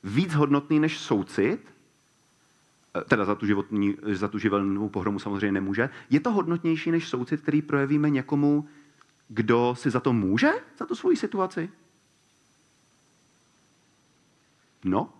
víc 0.04 0.34
hodnotný 0.34 0.80
než 0.80 1.00
soucit, 1.00 1.74
eh, 2.96 3.02
teda 3.04 3.26
za 3.26 3.36
tu, 3.36 3.46
životní, 3.46 3.96
za 4.12 4.28
tu 4.28 4.38
živelnou 4.38 4.90
pohromu 4.90 5.20
samozřejmě 5.20 5.52
nemůže, 5.52 5.90
je 6.10 6.20
to 6.20 6.32
hodnotnější 6.32 6.92
než 6.92 7.08
soucit, 7.08 7.42
který 7.42 7.62
projevíme 7.62 8.10
někomu, 8.10 8.68
kdo 9.34 9.76
si 9.78 9.90
za 9.90 10.00
to 10.00 10.14
může, 10.14 10.52
za 10.78 10.86
tu 10.86 10.96
svoji 10.96 11.18
situaci? 11.18 11.70
No, 14.86 15.14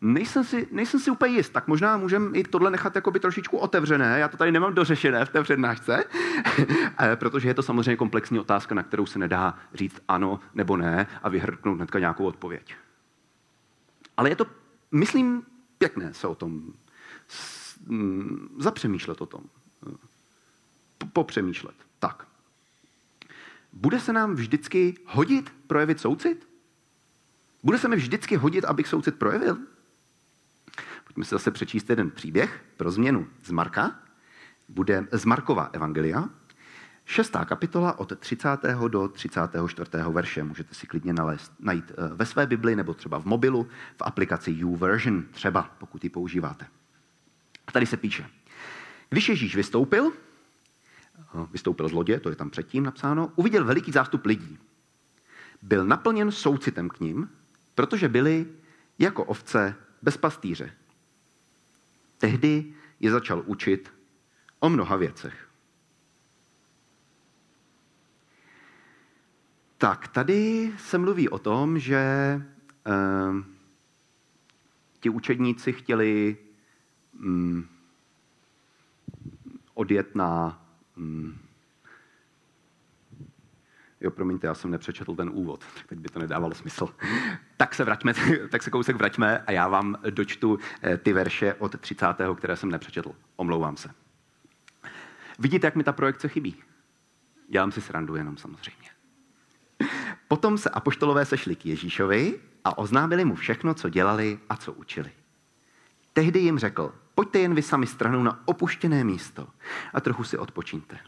Nejsem 0.00 0.44
si, 0.44 0.68
nejsem 0.70 1.00
si 1.00 1.10
úplně 1.10 1.36
jist, 1.36 1.52
tak 1.52 1.68
možná 1.68 1.96
můžeme 1.96 2.38
i 2.38 2.44
tohle 2.44 2.70
nechat 2.70 2.94
jakoby 2.94 3.20
trošičku 3.20 3.58
otevřené. 3.58 4.18
Já 4.18 4.28
to 4.28 4.36
tady 4.36 4.52
nemám 4.52 4.74
dořešené 4.74 5.24
v 5.24 5.28
té 5.28 5.42
přednášce, 5.42 6.04
eh, 7.00 7.16
protože 7.16 7.48
je 7.48 7.54
to 7.54 7.62
samozřejmě 7.62 7.96
komplexní 7.96 8.38
otázka, 8.38 8.74
na 8.74 8.82
kterou 8.82 9.06
se 9.06 9.18
nedá 9.18 9.58
říct 9.74 10.02
ano 10.08 10.40
nebo 10.54 10.76
ne 10.76 11.06
a 11.22 11.28
vyhrknout 11.28 11.76
hnedka 11.76 11.98
nějakou 11.98 12.24
odpověď. 12.24 12.74
Ale 14.16 14.28
je 14.28 14.36
to, 14.36 14.46
myslím, 14.92 15.42
pěkné 15.78 16.14
se 16.14 16.26
o 16.26 16.34
tom 16.34 16.72
mm, 17.86 18.56
zapřemýšlet 18.58 19.20
o 19.20 19.26
tom. 19.26 19.44
Popřemýšlet. 21.12 21.74
Tak. 21.98 22.26
Bude 23.72 24.00
se 24.00 24.12
nám 24.12 24.34
vždycky 24.34 24.94
hodit 25.06 25.52
projevit 25.66 26.00
soucit? 26.00 26.48
Bude 27.62 27.78
se 27.78 27.88
mi 27.88 27.96
vždycky 27.96 28.36
hodit, 28.36 28.64
abych 28.64 28.88
soucit 28.88 29.18
projevil? 29.18 29.58
Pojďme 31.04 31.24
si 31.24 31.30
zase 31.30 31.50
přečíst 31.50 31.90
jeden 31.90 32.10
příběh 32.10 32.64
pro 32.76 32.90
změnu 32.90 33.28
z 33.44 33.50
Marka. 33.50 34.00
Bude 34.68 35.06
z 35.12 35.24
Markova 35.24 35.70
Evangelia, 35.72 36.28
šestá 37.04 37.44
kapitola 37.44 37.98
od 37.98 38.18
30. 38.18 38.48
do 38.88 39.08
34. 39.08 39.90
verše. 40.12 40.44
Můžete 40.44 40.74
si 40.74 40.86
klidně 40.86 41.12
nalézt, 41.12 41.52
najít 41.60 41.92
eh, 41.92 42.14
ve 42.14 42.26
své 42.26 42.46
Bibli 42.46 42.76
nebo 42.76 42.94
třeba 42.94 43.18
v 43.18 43.24
mobilu 43.24 43.68
v 43.96 44.02
aplikaci 44.02 44.50
YouVersion, 44.50 45.24
třeba 45.30 45.70
pokud 45.78 46.04
ji 46.04 46.10
používáte. 46.10 46.66
A 47.66 47.72
tady 47.72 47.86
se 47.86 47.96
píše. 47.96 48.26
Když 49.10 49.28
Ježíš 49.28 49.56
vystoupil, 49.56 50.12
vystoupil 51.52 51.88
z 51.88 51.92
lodě, 51.92 52.20
to 52.20 52.30
je 52.30 52.36
tam 52.36 52.50
předtím 52.50 52.84
napsáno, 52.84 53.32
uviděl 53.36 53.64
veliký 53.64 53.92
zástup 53.92 54.26
lidí. 54.26 54.58
Byl 55.62 55.84
naplněn 55.84 56.30
soucitem 56.30 56.88
k 56.88 57.00
ním, 57.00 57.30
protože 57.74 58.08
byli 58.08 58.46
jako 58.98 59.24
ovce 59.24 59.74
bez 60.02 60.16
pastýře. 60.16 60.70
Tehdy 62.18 62.74
je 63.00 63.10
začal 63.10 63.42
učit 63.46 63.92
o 64.60 64.68
mnoha 64.68 64.96
věcech. 64.96 65.48
Tak, 69.78 70.08
tady 70.08 70.72
se 70.78 70.98
mluví 70.98 71.28
o 71.28 71.38
tom, 71.38 71.78
že 71.78 71.96
eh, 71.96 73.44
ti 75.00 75.08
učedníci 75.10 75.72
chtěli 75.72 76.36
mm, 77.12 77.68
odjet 79.74 80.14
na 80.14 80.62
mm, 80.98 81.38
Jo, 84.00 84.10
promiňte, 84.10 84.46
já 84.46 84.54
jsem 84.54 84.70
nepřečetl 84.70 85.14
ten 85.14 85.30
úvod, 85.32 85.64
tak 85.74 85.86
teď 85.86 85.98
by 85.98 86.08
to 86.08 86.18
nedávalo 86.18 86.54
smysl. 86.54 86.88
tak 87.56 87.74
se 87.74 87.84
vraťme, 87.84 88.14
tak 88.50 88.62
se 88.62 88.70
kousek 88.70 88.96
vraťme 88.96 89.38
a 89.38 89.52
já 89.52 89.68
vám 89.68 89.96
dočtu 90.10 90.58
eh, 90.82 90.96
ty 90.96 91.12
verše 91.12 91.54
od 91.54 91.80
30. 91.80 92.06
které 92.36 92.56
jsem 92.56 92.70
nepřečetl. 92.70 93.14
Omlouvám 93.36 93.76
se. 93.76 93.90
Vidíte, 95.38 95.66
jak 95.66 95.76
mi 95.76 95.84
ta 95.84 95.92
projekce 95.92 96.28
chybí? 96.28 96.56
Dělám 97.48 97.72
si 97.72 97.80
srandu 97.80 98.16
jenom 98.16 98.36
samozřejmě. 98.36 98.88
Potom 100.28 100.58
se 100.58 100.70
apoštolové 100.70 101.24
sešli 101.24 101.56
k 101.56 101.66
Ježíšovi 101.66 102.40
a 102.64 102.78
oznámili 102.78 103.24
mu 103.24 103.34
všechno, 103.34 103.74
co 103.74 103.88
dělali 103.88 104.38
a 104.48 104.56
co 104.56 104.72
učili. 104.72 105.10
Tehdy 106.12 106.38
jim 106.38 106.58
řekl, 106.58 106.94
pojďte 107.18 107.38
jen 107.38 107.54
vy 107.54 107.62
sami 107.62 107.86
stranou 107.86 108.22
na 108.22 108.42
opuštěné 108.44 109.04
místo 109.04 109.48
a 109.94 110.00
trochu 110.00 110.24
si 110.24 110.38
odpočíňte. 110.38 110.98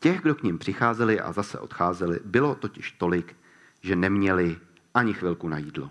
Těch, 0.00 0.20
kdo 0.20 0.34
k 0.34 0.42
ním 0.42 0.58
přicházeli 0.58 1.20
a 1.20 1.32
zase 1.32 1.58
odcházeli, 1.58 2.20
bylo 2.24 2.54
totiž 2.54 2.92
tolik, 2.92 3.36
že 3.80 3.96
neměli 3.96 4.58
ani 4.94 5.14
chvilku 5.14 5.48
na 5.48 5.58
jídlo. 5.58 5.90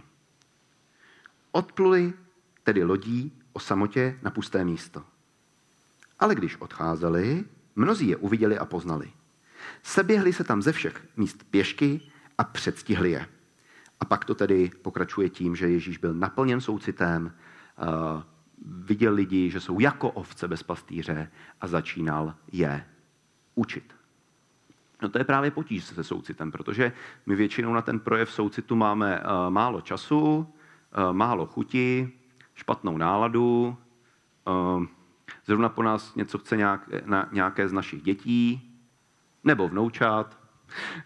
Odpluli 1.51 2.13
tedy 2.63 2.83
lodí 2.83 3.31
o 3.53 3.59
samotě 3.59 4.19
na 4.21 4.31
pusté 4.31 4.65
místo. 4.65 5.03
Ale 6.19 6.35
když 6.35 6.55
odcházeli, 6.55 7.45
mnozí 7.75 8.07
je 8.07 8.17
uviděli 8.17 8.57
a 8.57 8.65
poznali. 8.65 9.11
Seběhli 9.83 10.33
se 10.33 10.43
tam 10.43 10.61
ze 10.61 10.71
všech 10.71 11.07
míst 11.17 11.43
pěšky 11.49 12.01
a 12.37 12.43
předstihli 12.43 13.11
je. 13.11 13.27
A 13.99 14.05
pak 14.05 14.25
to 14.25 14.35
tedy 14.35 14.71
pokračuje 14.81 15.29
tím, 15.29 15.55
že 15.55 15.69
Ježíš 15.69 15.97
byl 15.97 16.13
naplněn 16.13 16.61
soucitem, 16.61 17.33
viděl 18.65 19.13
lidi, 19.13 19.49
že 19.49 19.59
jsou 19.59 19.79
jako 19.79 20.11
ovce 20.11 20.47
bez 20.47 20.63
pastýře 20.63 21.31
a 21.61 21.67
začínal 21.67 22.35
je 22.51 22.85
učit. 23.55 23.95
No 25.01 25.09
to 25.09 25.17
je 25.17 25.23
právě 25.23 25.51
potíž 25.51 25.83
se 25.83 26.03
soucitem, 26.03 26.51
protože 26.51 26.91
my 27.25 27.35
většinou 27.35 27.73
na 27.73 27.81
ten 27.81 27.99
projev 27.99 28.31
soucitu 28.31 28.75
máme 28.75 29.19
uh, 29.19 29.49
málo 29.49 29.81
času, 29.81 30.37
uh, 30.37 31.13
málo 31.13 31.45
chuti, 31.45 32.11
špatnou 32.55 32.97
náladu, 32.97 33.77
uh, 34.47 34.85
zrovna 35.45 35.69
po 35.69 35.83
nás 35.83 36.15
něco 36.15 36.37
chce 36.37 36.57
nějak, 36.57 36.89
na, 37.05 37.29
nějaké 37.31 37.67
z 37.67 37.73
našich 37.73 38.01
dětí, 38.01 38.73
nebo 39.43 39.67
vnoučat. 39.67 40.37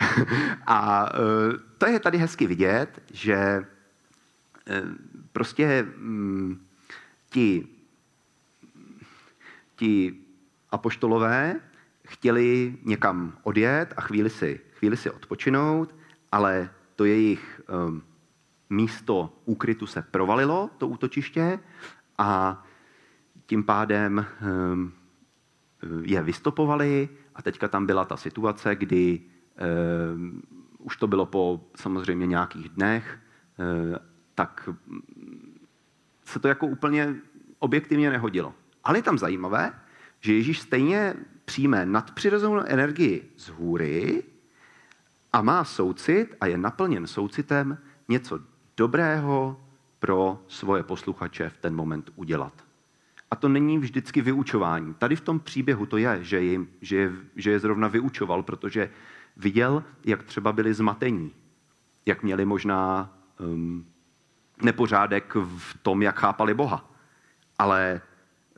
A 0.68 1.10
to 1.78 1.88
je 1.88 2.00
tady 2.00 2.18
hezky 2.18 2.48
vidět, 2.48 3.04
že 3.12 3.66
prostě 5.32 5.88
um, 5.98 6.60
ti, 7.32 7.68
ti 9.76 10.20
apoštolové 10.70 11.60
chtěli 12.08 12.78
někam 12.84 13.38
odjet 13.44 13.94
a 13.98 14.02
chvíli 14.02 14.30
si, 14.30 14.60
chvíli 14.74 14.98
si 14.98 15.10
odpočinout, 15.10 15.96
ale 16.32 16.70
to 16.96 17.06
jejich 17.06 17.62
um, 17.88 18.04
místo 18.70 19.34
úkrytu 19.46 19.88
se 19.88 20.02
provalilo, 20.02 20.70
to 20.78 20.88
útočiště, 20.88 21.60
a 22.18 22.64
tím 23.46 23.64
pádem 23.64 24.26
um, 24.42 24.94
je 26.04 26.22
vystopovali 26.24 27.10
a 27.36 27.42
teďka 27.42 27.68
tam 27.68 27.86
byla 27.86 28.06
ta 28.06 28.18
situace, 28.18 28.76
kdy 28.76 29.20
um, 30.14 30.42
už 30.80 30.98
to 30.98 31.08
bylo 31.08 31.26
po 31.26 31.70
samozřejmě 31.76 32.28
nějakých 32.28 32.70
dnech, 32.70 33.20
um, 33.58 33.96
tak 34.36 34.70
se 36.32 36.40
to 36.40 36.48
jako 36.48 36.68
úplně 36.68 37.16
objektivně 37.60 38.10
nehodilo. 38.10 38.54
Ale 38.84 38.98
je 38.98 39.04
tam 39.04 39.18
zajímavé, 39.18 39.74
že 40.20 40.34
Ježíš 40.34 40.60
stejně 40.60 41.14
přijme 41.46 41.86
nadpřirozenou 41.86 42.60
energii 42.60 43.32
z 43.38 43.50
hůry 43.50 44.24
a 45.34 45.42
má 45.42 45.64
soucit 45.64 46.36
a 46.42 46.46
je 46.46 46.58
naplněn 46.58 47.08
soucitem 47.08 47.78
něco 48.08 48.40
dobrého 48.78 49.62
pro 50.00 50.44
svoje 50.48 50.84
posluchače 50.84 51.50
v 51.50 51.58
ten 51.58 51.76
moment 51.76 52.10
udělat. 52.16 52.54
A 53.32 53.36
to 53.36 53.50
není 53.50 53.80
vždycky 53.80 54.22
vyučování. 54.22 54.94
Tady 54.94 55.16
v 55.16 55.22
tom 55.22 55.40
příběhu 55.40 55.86
to 55.86 55.98
je, 55.98 56.24
že 56.24 56.42
je, 56.42 56.60
že 56.82 56.96
je, 56.98 57.12
že 57.36 57.52
je 57.52 57.60
zrovna 57.60 57.88
vyučoval, 57.88 58.44
protože 58.44 58.90
viděl, 59.38 59.84
jak 60.06 60.24
třeba 60.24 60.54
byli 60.54 60.74
zmatení, 60.74 61.32
jak 62.06 62.24
měli 62.24 62.46
možná 62.46 63.14
um, 63.40 63.86
nepořádek 64.64 65.36
v 65.36 65.78
tom, 65.82 66.02
jak 66.02 66.20
chápali 66.20 66.54
Boha. 66.54 66.92
Ale 67.60 68.02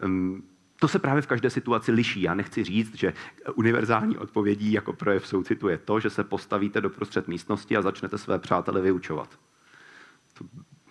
um, 0.03 0.43
to 0.79 0.87
se 0.87 0.99
právě 0.99 1.21
v 1.21 1.27
každé 1.27 1.49
situaci 1.49 1.91
liší. 1.91 2.21
Já 2.21 2.33
nechci 2.33 2.63
říct, 2.63 2.95
že 2.95 3.13
univerzální 3.55 4.17
odpovědí 4.17 4.71
jako 4.71 4.93
projev 4.93 5.27
soucitu 5.27 5.67
je 5.67 5.77
to, 5.77 5.99
že 5.99 6.09
se 6.09 6.23
postavíte 6.23 6.81
do 6.81 6.89
prostřed 6.89 7.27
místnosti 7.27 7.77
a 7.77 7.81
začnete 7.81 8.17
své 8.17 8.39
přátele 8.39 8.81
vyučovat. 8.81 9.39
To 10.33 10.45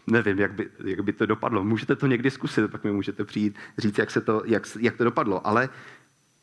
nevím, 0.06 0.38
jak 0.38 0.52
by, 0.52 0.70
jak 0.84 1.00
by 1.00 1.12
to 1.12 1.26
dopadlo. 1.26 1.64
Můžete 1.64 1.96
to 1.96 2.06
někdy 2.06 2.30
zkusit, 2.30 2.70
pak 2.70 2.84
mi 2.84 2.92
můžete 2.92 3.24
přijít 3.24 3.58
říct, 3.78 3.98
jak, 3.98 4.10
se 4.10 4.20
to, 4.20 4.42
jak, 4.46 4.62
jak 4.80 4.96
to 4.96 5.04
dopadlo. 5.04 5.46
Ale 5.46 5.68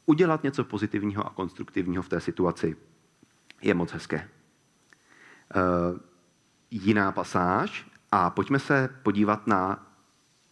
udělat 0.06 0.44
něco 0.44 0.64
pozitivního 0.64 1.28
a 1.28 1.30
konstruktivního 1.30 2.04
v 2.04 2.10
té 2.10 2.20
situaci 2.20 2.76
je 3.62 3.74
moc 3.74 3.92
hezké. 3.92 4.30
Uh, 5.56 6.00
jiná 6.72 7.12
pasáž 7.12 7.92
a 8.12 8.30
pojďme 8.30 8.60
se 8.60 8.90
podívat 9.04 9.48
na 9.48 9.88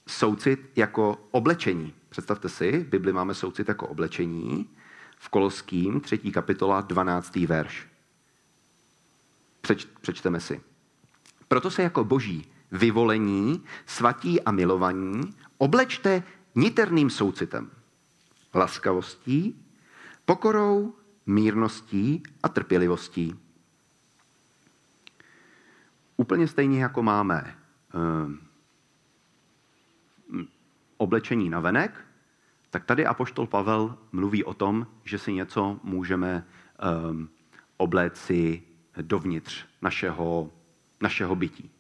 soucit 0.07 0.71
jako 0.75 1.27
oblečení. 1.31 1.93
Představte 2.09 2.49
si, 2.49 2.79
v 2.79 2.87
Bibli 2.87 3.13
máme 3.13 3.33
soucit 3.33 3.67
jako 3.67 3.87
oblečení, 3.87 4.69
v 5.17 5.29
Koloským, 5.29 5.99
třetí 5.99 6.31
kapitola, 6.31 6.81
12. 6.81 7.35
verš. 7.35 7.87
Přeč, 9.61 9.87
přečteme 10.01 10.39
si. 10.39 10.61
Proto 11.47 11.71
se 11.71 11.83
jako 11.83 12.03
boží 12.03 12.51
vyvolení, 12.71 13.63
svatí 13.85 14.41
a 14.41 14.51
milovaní 14.51 15.35
oblečte 15.57 16.23
niterným 16.55 17.09
soucitem, 17.09 17.71
laskavostí, 18.53 19.65
pokorou, 20.25 20.93
mírností 21.25 22.23
a 22.43 22.49
trpělivostí. 22.49 23.35
Úplně 26.17 26.47
stejně 26.47 26.81
jako 26.81 27.03
máme 27.03 27.55
um, 27.93 28.39
oblečení 30.97 31.49
na 31.49 31.59
venek, 31.59 32.05
tak 32.69 32.85
tady 32.85 33.05
apoštol 33.05 33.47
Pavel 33.47 33.97
mluví 34.11 34.43
o 34.43 34.53
tom, 34.53 34.87
že 35.03 35.19
si 35.19 35.33
něco 35.33 35.79
můžeme 35.83 36.45
um, 37.11 37.29
obléci 37.77 38.63
dovnitř 39.01 39.65
našeho, 39.81 40.51
našeho 41.01 41.35
bytí. 41.35 41.71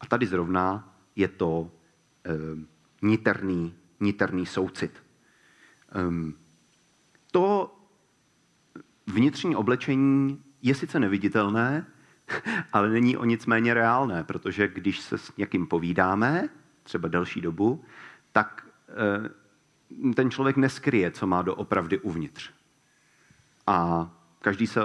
A 0.00 0.06
tady 0.06 0.26
zrovna 0.26 0.94
je 1.16 1.28
to 1.28 1.60
um, 1.60 2.68
niterný, 3.02 3.74
niterný 4.00 4.46
soucit. 4.46 5.02
Um, 6.08 6.34
to 7.30 7.76
vnitřní 9.06 9.56
oblečení 9.56 10.44
je 10.62 10.74
sice 10.74 11.00
neviditelné, 11.00 11.86
ale 12.72 12.88
není 12.88 13.16
o 13.16 13.24
nic 13.24 13.46
méně 13.46 13.74
reálné, 13.74 14.24
protože 14.24 14.68
když 14.68 15.00
se 15.00 15.18
s 15.18 15.36
někým 15.36 15.66
povídáme, 15.66 16.48
třeba 16.82 17.08
delší 17.08 17.40
dobu, 17.40 17.84
tak 18.32 18.66
eh, 18.88 20.14
ten 20.14 20.30
člověk 20.30 20.56
neskryje, 20.56 21.10
co 21.10 21.26
má 21.26 21.42
doopravdy 21.42 21.98
uvnitř. 21.98 22.50
A 23.66 24.10
každý 24.40 24.66
se 24.66 24.80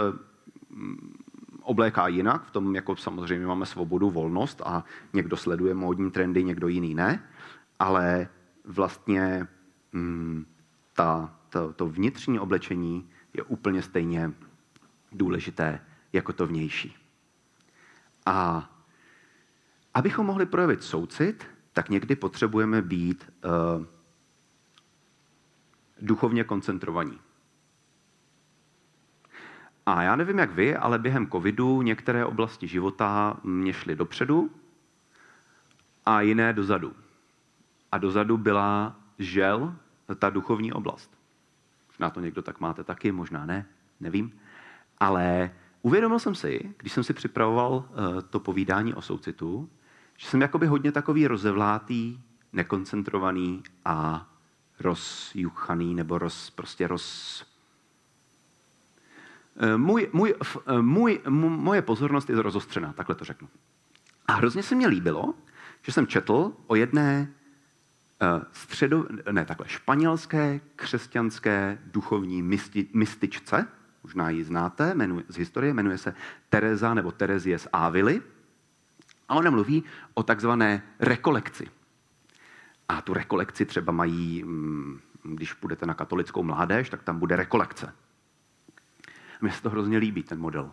mm, 0.69 1.13
obléká 1.61 2.07
jinak, 2.07 2.45
v 2.45 2.51
tom 2.51 2.75
jako 2.75 2.95
samozřejmě 2.95 3.47
máme 3.47 3.65
svobodu, 3.65 4.09
volnost 4.09 4.61
a 4.65 4.83
někdo 5.13 5.37
sleduje 5.37 5.73
módní 5.73 6.11
trendy, 6.11 6.43
někdo 6.43 6.67
jiný 6.67 6.95
ne, 6.95 7.23
ale 7.79 8.27
vlastně 8.65 9.47
mm, 9.93 10.45
ta, 10.93 11.35
to, 11.49 11.73
to 11.73 11.87
vnitřní 11.87 12.39
oblečení 12.39 13.09
je 13.33 13.43
úplně 13.43 13.81
stejně 13.81 14.31
důležité 15.11 15.79
jako 16.13 16.33
to 16.33 16.47
vnější. 16.47 17.04
A 18.25 18.69
abychom 19.93 20.25
mohli 20.25 20.45
projevit 20.45 20.83
soucit, 20.83 21.47
tak 21.73 21.89
někdy 21.89 22.15
potřebujeme 22.15 22.81
být 22.81 23.31
uh, 23.77 23.85
duchovně 26.01 26.43
koncentrovaní. 26.43 27.19
A 29.85 30.01
já 30.01 30.15
nevím, 30.15 30.39
jak 30.39 30.51
vy, 30.51 30.75
ale 30.75 30.99
během 30.99 31.29
covidu 31.29 31.81
některé 31.81 32.25
oblasti 32.25 32.67
života 32.67 33.37
mě 33.43 33.73
šly 33.73 33.95
dopředu 33.95 34.51
a 36.05 36.21
jiné 36.21 36.53
dozadu. 36.53 36.95
A 37.91 37.97
dozadu 37.97 38.37
byla 38.37 38.95
žel 39.19 39.75
ta 40.15 40.29
duchovní 40.29 40.73
oblast. 40.73 41.17
Možná 41.87 42.09
to 42.09 42.19
někdo 42.19 42.41
tak 42.41 42.59
máte 42.59 42.83
taky, 42.83 43.11
možná 43.11 43.45
ne, 43.45 43.65
nevím. 43.99 44.39
Ale 44.97 45.51
uvědomil 45.85 46.19
jsem 46.19 46.35
si, 46.35 46.75
když 46.77 46.93
jsem 46.93 47.03
si 47.03 47.13
připravoval 47.13 47.71
uh, 47.73 48.21
to 48.29 48.39
povídání 48.39 48.93
o 48.93 49.01
soucitu, 49.01 49.69
že 50.17 50.27
jsem 50.27 50.41
jakoby 50.41 50.67
hodně 50.67 50.91
takový 50.91 51.27
rozevlátý, 51.27 52.19
nekoncentrovaný 52.53 53.63
a 53.85 54.27
rozjuchaný 54.79 55.95
nebo 55.95 56.17
roz, 56.17 56.49
prostě 56.49 56.87
roz, 56.87 57.45
Eh, 59.57 59.77
můj, 59.77 60.09
můj, 60.13 60.33
eh, 60.67 60.81
můj, 60.81 61.21
moje 61.29 61.81
pozornost 61.81 62.29
je 62.29 62.41
rozostřená, 62.41 62.93
takhle 62.93 63.15
to 63.15 63.25
řeknu. 63.25 63.49
A 64.27 64.33
hrozně 64.33 64.63
se 64.63 64.75
mi 64.75 64.87
líbilo, 64.87 65.33
že 65.81 65.91
jsem 65.91 66.07
četl 66.07 66.53
o 66.67 66.75
jedné 66.75 67.31
středo, 68.51 69.05
ne 69.31 69.45
takhle, 69.45 69.67
španělské 69.69 70.59
křesťanské 70.75 71.77
duchovní 71.85 72.41
mysti, 72.41 72.87
mystičce, 72.93 73.67
možná 74.05 74.29
ji 74.29 74.43
znáte 74.43 74.93
jmenuje, 74.93 75.23
z 75.27 75.37
historie, 75.37 75.73
jmenuje 75.73 75.97
se 75.97 76.13
Teresa 76.49 76.93
nebo 76.93 77.11
Terezie 77.11 77.59
z 77.59 77.67
Ávily. 77.73 78.21
A 79.29 79.35
ona 79.35 79.51
mluví 79.51 79.83
o 80.13 80.23
takzvané 80.23 80.83
rekolekci. 80.99 81.67
A 82.89 83.01
tu 83.01 83.13
rekolekci 83.13 83.65
třeba 83.65 83.93
mají, 83.93 84.43
mm, 84.43 84.99
když 85.23 85.53
půjdete 85.53 85.85
na 85.85 85.93
katolickou 85.93 86.43
mládež, 86.43 86.89
tak 86.89 87.03
tam 87.03 87.19
bude 87.19 87.35
rekolekce. 87.35 87.93
Mně 89.41 89.51
se 89.51 89.61
to 89.61 89.69
hrozně 89.69 89.97
líbí, 89.97 90.23
ten 90.23 90.39
model. 90.39 90.71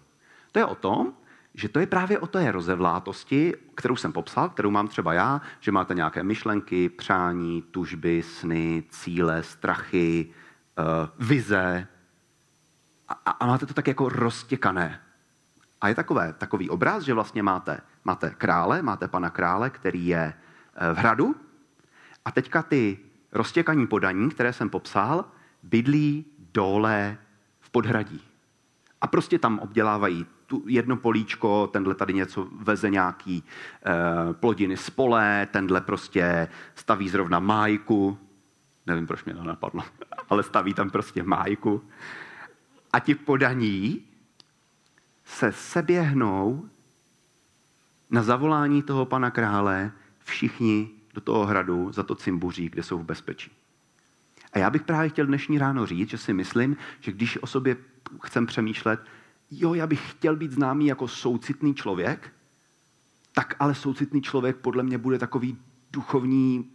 To 0.52 0.58
je 0.58 0.64
o 0.64 0.74
tom, 0.74 1.12
že 1.54 1.68
to 1.68 1.80
je 1.80 1.86
právě 1.86 2.18
o 2.18 2.26
té 2.26 2.52
rozevlátosti, 2.52 3.54
kterou 3.74 3.96
jsem 3.96 4.12
popsal, 4.12 4.48
kterou 4.48 4.70
mám 4.70 4.88
třeba 4.88 5.12
já, 5.12 5.40
že 5.60 5.72
máte 5.72 5.94
nějaké 5.94 6.22
myšlenky, 6.22 6.88
přání, 6.88 7.62
tužby, 7.62 8.22
sny, 8.22 8.84
cíle, 8.88 9.42
strachy, 9.42 10.28
uh, 10.28 11.26
vize 11.28 11.88
a, 13.12 13.30
a 13.30 13.46
máte 13.46 13.66
to 13.66 13.74
tak 13.74 13.86
jako 13.86 14.08
roztěkané. 14.08 15.00
A 15.80 15.88
je 15.88 15.94
takové, 15.94 16.32
takový 16.32 16.70
obraz, 16.70 17.02
že 17.02 17.14
vlastně 17.14 17.42
máte, 17.42 17.80
máte 18.04 18.30
krále, 18.30 18.82
máte 18.82 19.08
pana 19.08 19.30
krále, 19.30 19.70
který 19.70 20.06
je 20.06 20.34
eh, 20.74 20.94
v 20.94 20.96
hradu 20.96 21.36
a 22.24 22.30
teďka 22.30 22.62
ty 22.62 22.98
roztěkaní 23.32 23.86
podaní, 23.86 24.30
které 24.30 24.52
jsem 24.52 24.70
popsal, 24.70 25.24
bydlí 25.62 26.24
dole 26.52 27.18
v 27.60 27.70
podhradí. 27.70 28.20
A 29.00 29.06
prostě 29.06 29.38
tam 29.38 29.58
obdělávají 29.58 30.26
tu 30.46 30.62
jedno 30.66 30.96
políčko, 30.96 31.66
tenhle 31.66 31.94
tady 31.94 32.14
něco 32.14 32.48
veze 32.52 32.90
nějaký 32.90 33.44
e, 33.44 34.34
plodiny 34.34 34.76
z 34.76 34.90
pole, 34.90 35.48
tenhle 35.50 35.80
prostě 35.80 36.48
staví 36.74 37.08
zrovna 37.08 37.38
májku, 37.38 38.18
nevím, 38.86 39.06
proč 39.06 39.24
mě 39.24 39.34
to 39.34 39.44
napadlo, 39.44 39.82
ale 40.28 40.42
staví 40.42 40.74
tam 40.74 40.90
prostě 40.90 41.22
májku. 41.22 41.82
A 42.92 42.98
ti 43.00 43.14
podaní 43.14 44.02
se 45.24 45.52
seběhnou 45.52 46.68
na 48.10 48.22
zavolání 48.22 48.82
toho 48.82 49.06
pana 49.06 49.30
krále 49.30 49.92
všichni 50.18 50.90
do 51.14 51.20
toho 51.20 51.46
hradu 51.46 51.92
za 51.92 52.02
to 52.02 52.14
cimbuří, 52.14 52.68
kde 52.68 52.82
jsou 52.82 52.98
v 52.98 53.04
bezpečí. 53.04 53.50
A 54.52 54.58
já 54.58 54.70
bych 54.70 54.82
právě 54.82 55.10
chtěl 55.10 55.26
dnešní 55.26 55.58
ráno 55.58 55.86
říct, 55.86 56.10
že 56.10 56.18
si 56.18 56.32
myslím, 56.32 56.76
že 57.00 57.12
když 57.12 57.42
o 57.42 57.46
sobě 57.46 57.76
chcem 58.22 58.46
přemýšlet, 58.46 59.00
jo, 59.50 59.74
já 59.74 59.86
bych 59.86 60.10
chtěl 60.10 60.36
být 60.36 60.52
známý 60.52 60.86
jako 60.86 61.08
soucitný 61.08 61.74
člověk, 61.74 62.32
tak 63.32 63.54
ale 63.58 63.74
soucitný 63.74 64.22
člověk 64.22 64.56
podle 64.56 64.82
mě 64.82 64.98
bude 64.98 65.18
takový 65.18 65.58
duchovní, 65.92 66.70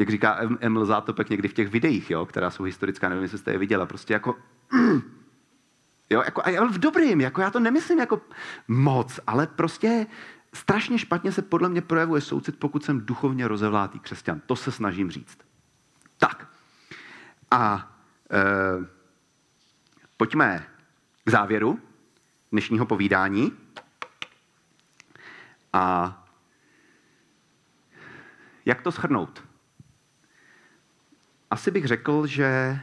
jak 0.00 0.10
říká 0.10 0.38
Emil 0.60 0.86
Zátopek 0.86 1.30
někdy 1.30 1.48
v 1.48 1.52
těch 1.52 1.68
videích, 1.68 2.10
jo, 2.10 2.26
která 2.26 2.50
jsou 2.50 2.62
historická, 2.62 3.08
nevím, 3.08 3.22
jestli 3.22 3.38
jste 3.38 3.52
je 3.52 3.58
viděla, 3.58 3.86
prostě 3.86 4.12
jako, 4.12 4.36
jo, 6.10 6.22
jako, 6.24 6.42
a 6.46 6.64
v 6.64 6.78
dobrým, 6.78 7.20
jako 7.20 7.40
já 7.40 7.50
to 7.50 7.60
nemyslím 7.60 7.98
jako 7.98 8.20
moc, 8.68 9.20
ale 9.26 9.46
prostě 9.46 10.06
strašně 10.54 10.98
špatně 10.98 11.32
se 11.32 11.42
podle 11.42 11.68
mě 11.68 11.80
projevuje 11.80 12.20
soucit, 12.20 12.58
pokud 12.58 12.84
jsem 12.84 13.06
duchovně 13.06 13.48
rozevlátý 13.48 13.98
křesťan. 13.98 14.40
To 14.46 14.56
se 14.56 14.72
snažím 14.72 15.10
říct. 15.10 15.38
Tak. 16.18 16.48
A 17.50 17.92
e, 18.30 18.86
pojďme 20.16 20.66
k 21.24 21.30
závěru 21.30 21.80
dnešního 22.52 22.86
povídání. 22.86 23.52
A 25.72 26.16
jak 28.64 28.82
to 28.82 28.90
shrnout? 28.90 29.49
Asi 31.50 31.70
bych 31.70 31.86
řekl, 31.86 32.26
že 32.26 32.44
e, 32.44 32.80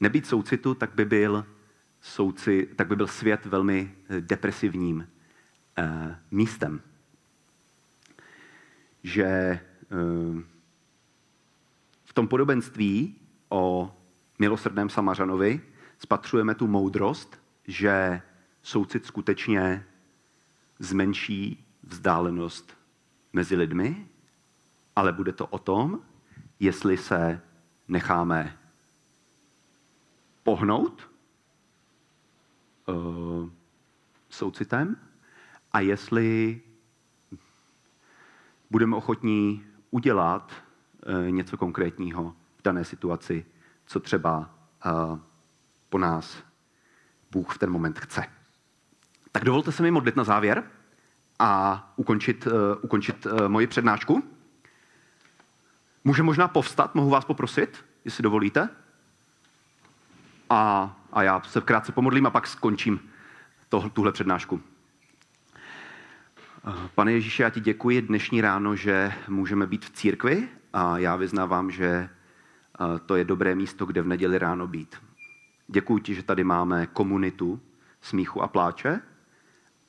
nebýt 0.00 0.26
soucitu, 0.26 0.74
tak 0.74 0.94
by 0.94 1.04
byl, 1.04 1.46
souci, 2.00 2.68
tak 2.76 2.88
by 2.88 2.96
byl 2.96 3.06
svět 3.06 3.46
velmi 3.46 3.94
depresivním 4.20 5.06
Eh, 5.78 6.16
místem. 6.30 6.80
Že 9.02 9.24
eh, 9.24 9.60
v 12.04 12.12
tom 12.14 12.28
podobenství 12.28 13.16
o 13.48 13.94
milosrdném 14.38 14.90
Samařanovi 14.90 15.60
spatřujeme 15.98 16.54
tu 16.54 16.66
moudrost, 16.66 17.40
že 17.64 18.22
soucit 18.62 19.06
skutečně 19.06 19.86
zmenší 20.78 21.66
vzdálenost 21.82 22.76
mezi 23.32 23.56
lidmi, 23.56 24.06
ale 24.96 25.12
bude 25.12 25.32
to 25.32 25.46
o 25.46 25.58
tom, 25.58 26.02
jestli 26.60 26.96
se 26.96 27.40
necháme 27.88 28.58
pohnout 30.42 31.10
uh, 32.86 33.48
soucitem, 34.28 34.96
a 35.72 35.80
jestli 35.80 36.60
budeme 38.70 38.96
ochotní 38.96 39.64
udělat 39.90 40.52
eh, 41.06 41.30
něco 41.30 41.56
konkrétního 41.56 42.34
v 42.56 42.62
dané 42.62 42.84
situaci, 42.84 43.46
co 43.86 44.00
třeba 44.00 44.50
eh, 44.86 44.90
po 45.88 45.98
nás 45.98 46.42
Bůh 47.30 47.54
v 47.54 47.58
ten 47.58 47.70
moment 47.70 47.98
chce. 47.98 48.24
Tak 49.32 49.44
dovolte 49.44 49.72
se 49.72 49.82
mi 49.82 49.90
modlit 49.90 50.16
na 50.16 50.24
závěr 50.24 50.70
a 51.38 51.92
ukončit, 51.96 52.46
uh, 52.46 52.52
ukončit 52.82 53.26
uh, 53.26 53.48
moji 53.48 53.66
přednášku. 53.66 54.22
Může 56.08 56.22
možná 56.22 56.48
povstat, 56.48 56.94
mohu 56.94 57.10
vás 57.10 57.24
poprosit, 57.24 57.84
jestli 58.04 58.22
dovolíte. 58.22 58.68
A, 60.50 60.96
a 61.12 61.22
já 61.22 61.42
se 61.42 61.60
krátce 61.60 61.92
pomodlím 61.92 62.26
a 62.26 62.30
pak 62.30 62.46
skončím 62.46 63.00
to, 63.68 63.90
tuhle 63.90 64.12
přednášku. 64.12 64.60
Pane 66.94 67.12
Ježíši, 67.12 67.42
já 67.42 67.50
ti 67.50 67.60
děkuji 67.60 68.02
dnešní 68.02 68.40
ráno, 68.40 68.76
že 68.76 69.12
můžeme 69.28 69.66
být 69.66 69.84
v 69.84 69.90
církvi 69.90 70.48
a 70.72 70.98
já 70.98 71.16
vyznávám, 71.16 71.70
že 71.70 72.08
to 73.06 73.16
je 73.16 73.24
dobré 73.24 73.54
místo, 73.54 73.86
kde 73.86 74.02
v 74.02 74.06
neděli 74.06 74.38
ráno 74.38 74.66
být. 74.66 74.96
Děkuji 75.66 75.98
ti, 75.98 76.14
že 76.14 76.22
tady 76.22 76.44
máme 76.44 76.86
komunitu 76.86 77.60
smíchu 78.00 78.42
a 78.42 78.48
pláče 78.48 79.00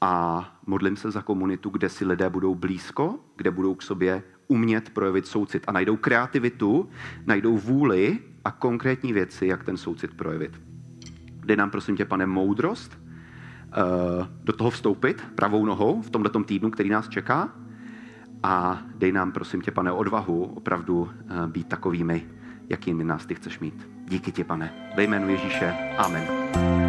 a 0.01 0.45
modlím 0.65 0.97
se 0.97 1.11
za 1.11 1.21
komunitu, 1.21 1.69
kde 1.69 1.89
si 1.89 2.05
lidé 2.05 2.29
budou 2.29 2.55
blízko, 2.55 3.19
kde 3.35 3.51
budou 3.51 3.75
k 3.75 3.81
sobě 3.81 4.23
umět 4.49 4.89
projevit 4.89 5.27
soucit 5.27 5.63
a 5.67 5.71
najdou 5.71 5.95
kreativitu, 5.95 6.89
najdou 7.25 7.57
vůli 7.57 8.19
a 8.45 8.51
konkrétní 8.51 9.13
věci, 9.13 9.47
jak 9.47 9.63
ten 9.63 9.77
soucit 9.77 10.13
projevit. 10.13 10.61
Dej 11.45 11.57
nám, 11.57 11.69
prosím 11.69 11.97
tě, 11.97 12.05
pane, 12.05 12.25
moudrost, 12.25 12.99
do 14.43 14.53
toho 14.53 14.69
vstoupit 14.69 15.23
pravou 15.35 15.65
nohou 15.65 16.01
v 16.01 16.09
tomto 16.09 16.43
týdnu, 16.43 16.71
který 16.71 16.89
nás 16.89 17.09
čeká. 17.09 17.49
A 18.43 18.81
dej 18.95 19.11
nám, 19.11 19.31
prosím 19.31 19.61
tě, 19.61 19.71
pane, 19.71 19.91
odvahu 19.91 20.43
opravdu 20.43 21.09
eh, 21.09 21.47
být 21.47 21.67
takovými, 21.67 22.25
jakými 22.69 23.03
nás 23.03 23.25
ty 23.25 23.35
chceš 23.35 23.59
mít. 23.59 23.87
Díky 24.07 24.31
ti, 24.31 24.43
pane. 24.43 24.91
Ve 24.97 25.03
jménu 25.03 25.29
Ježíše. 25.29 25.73
Amen. 25.97 26.88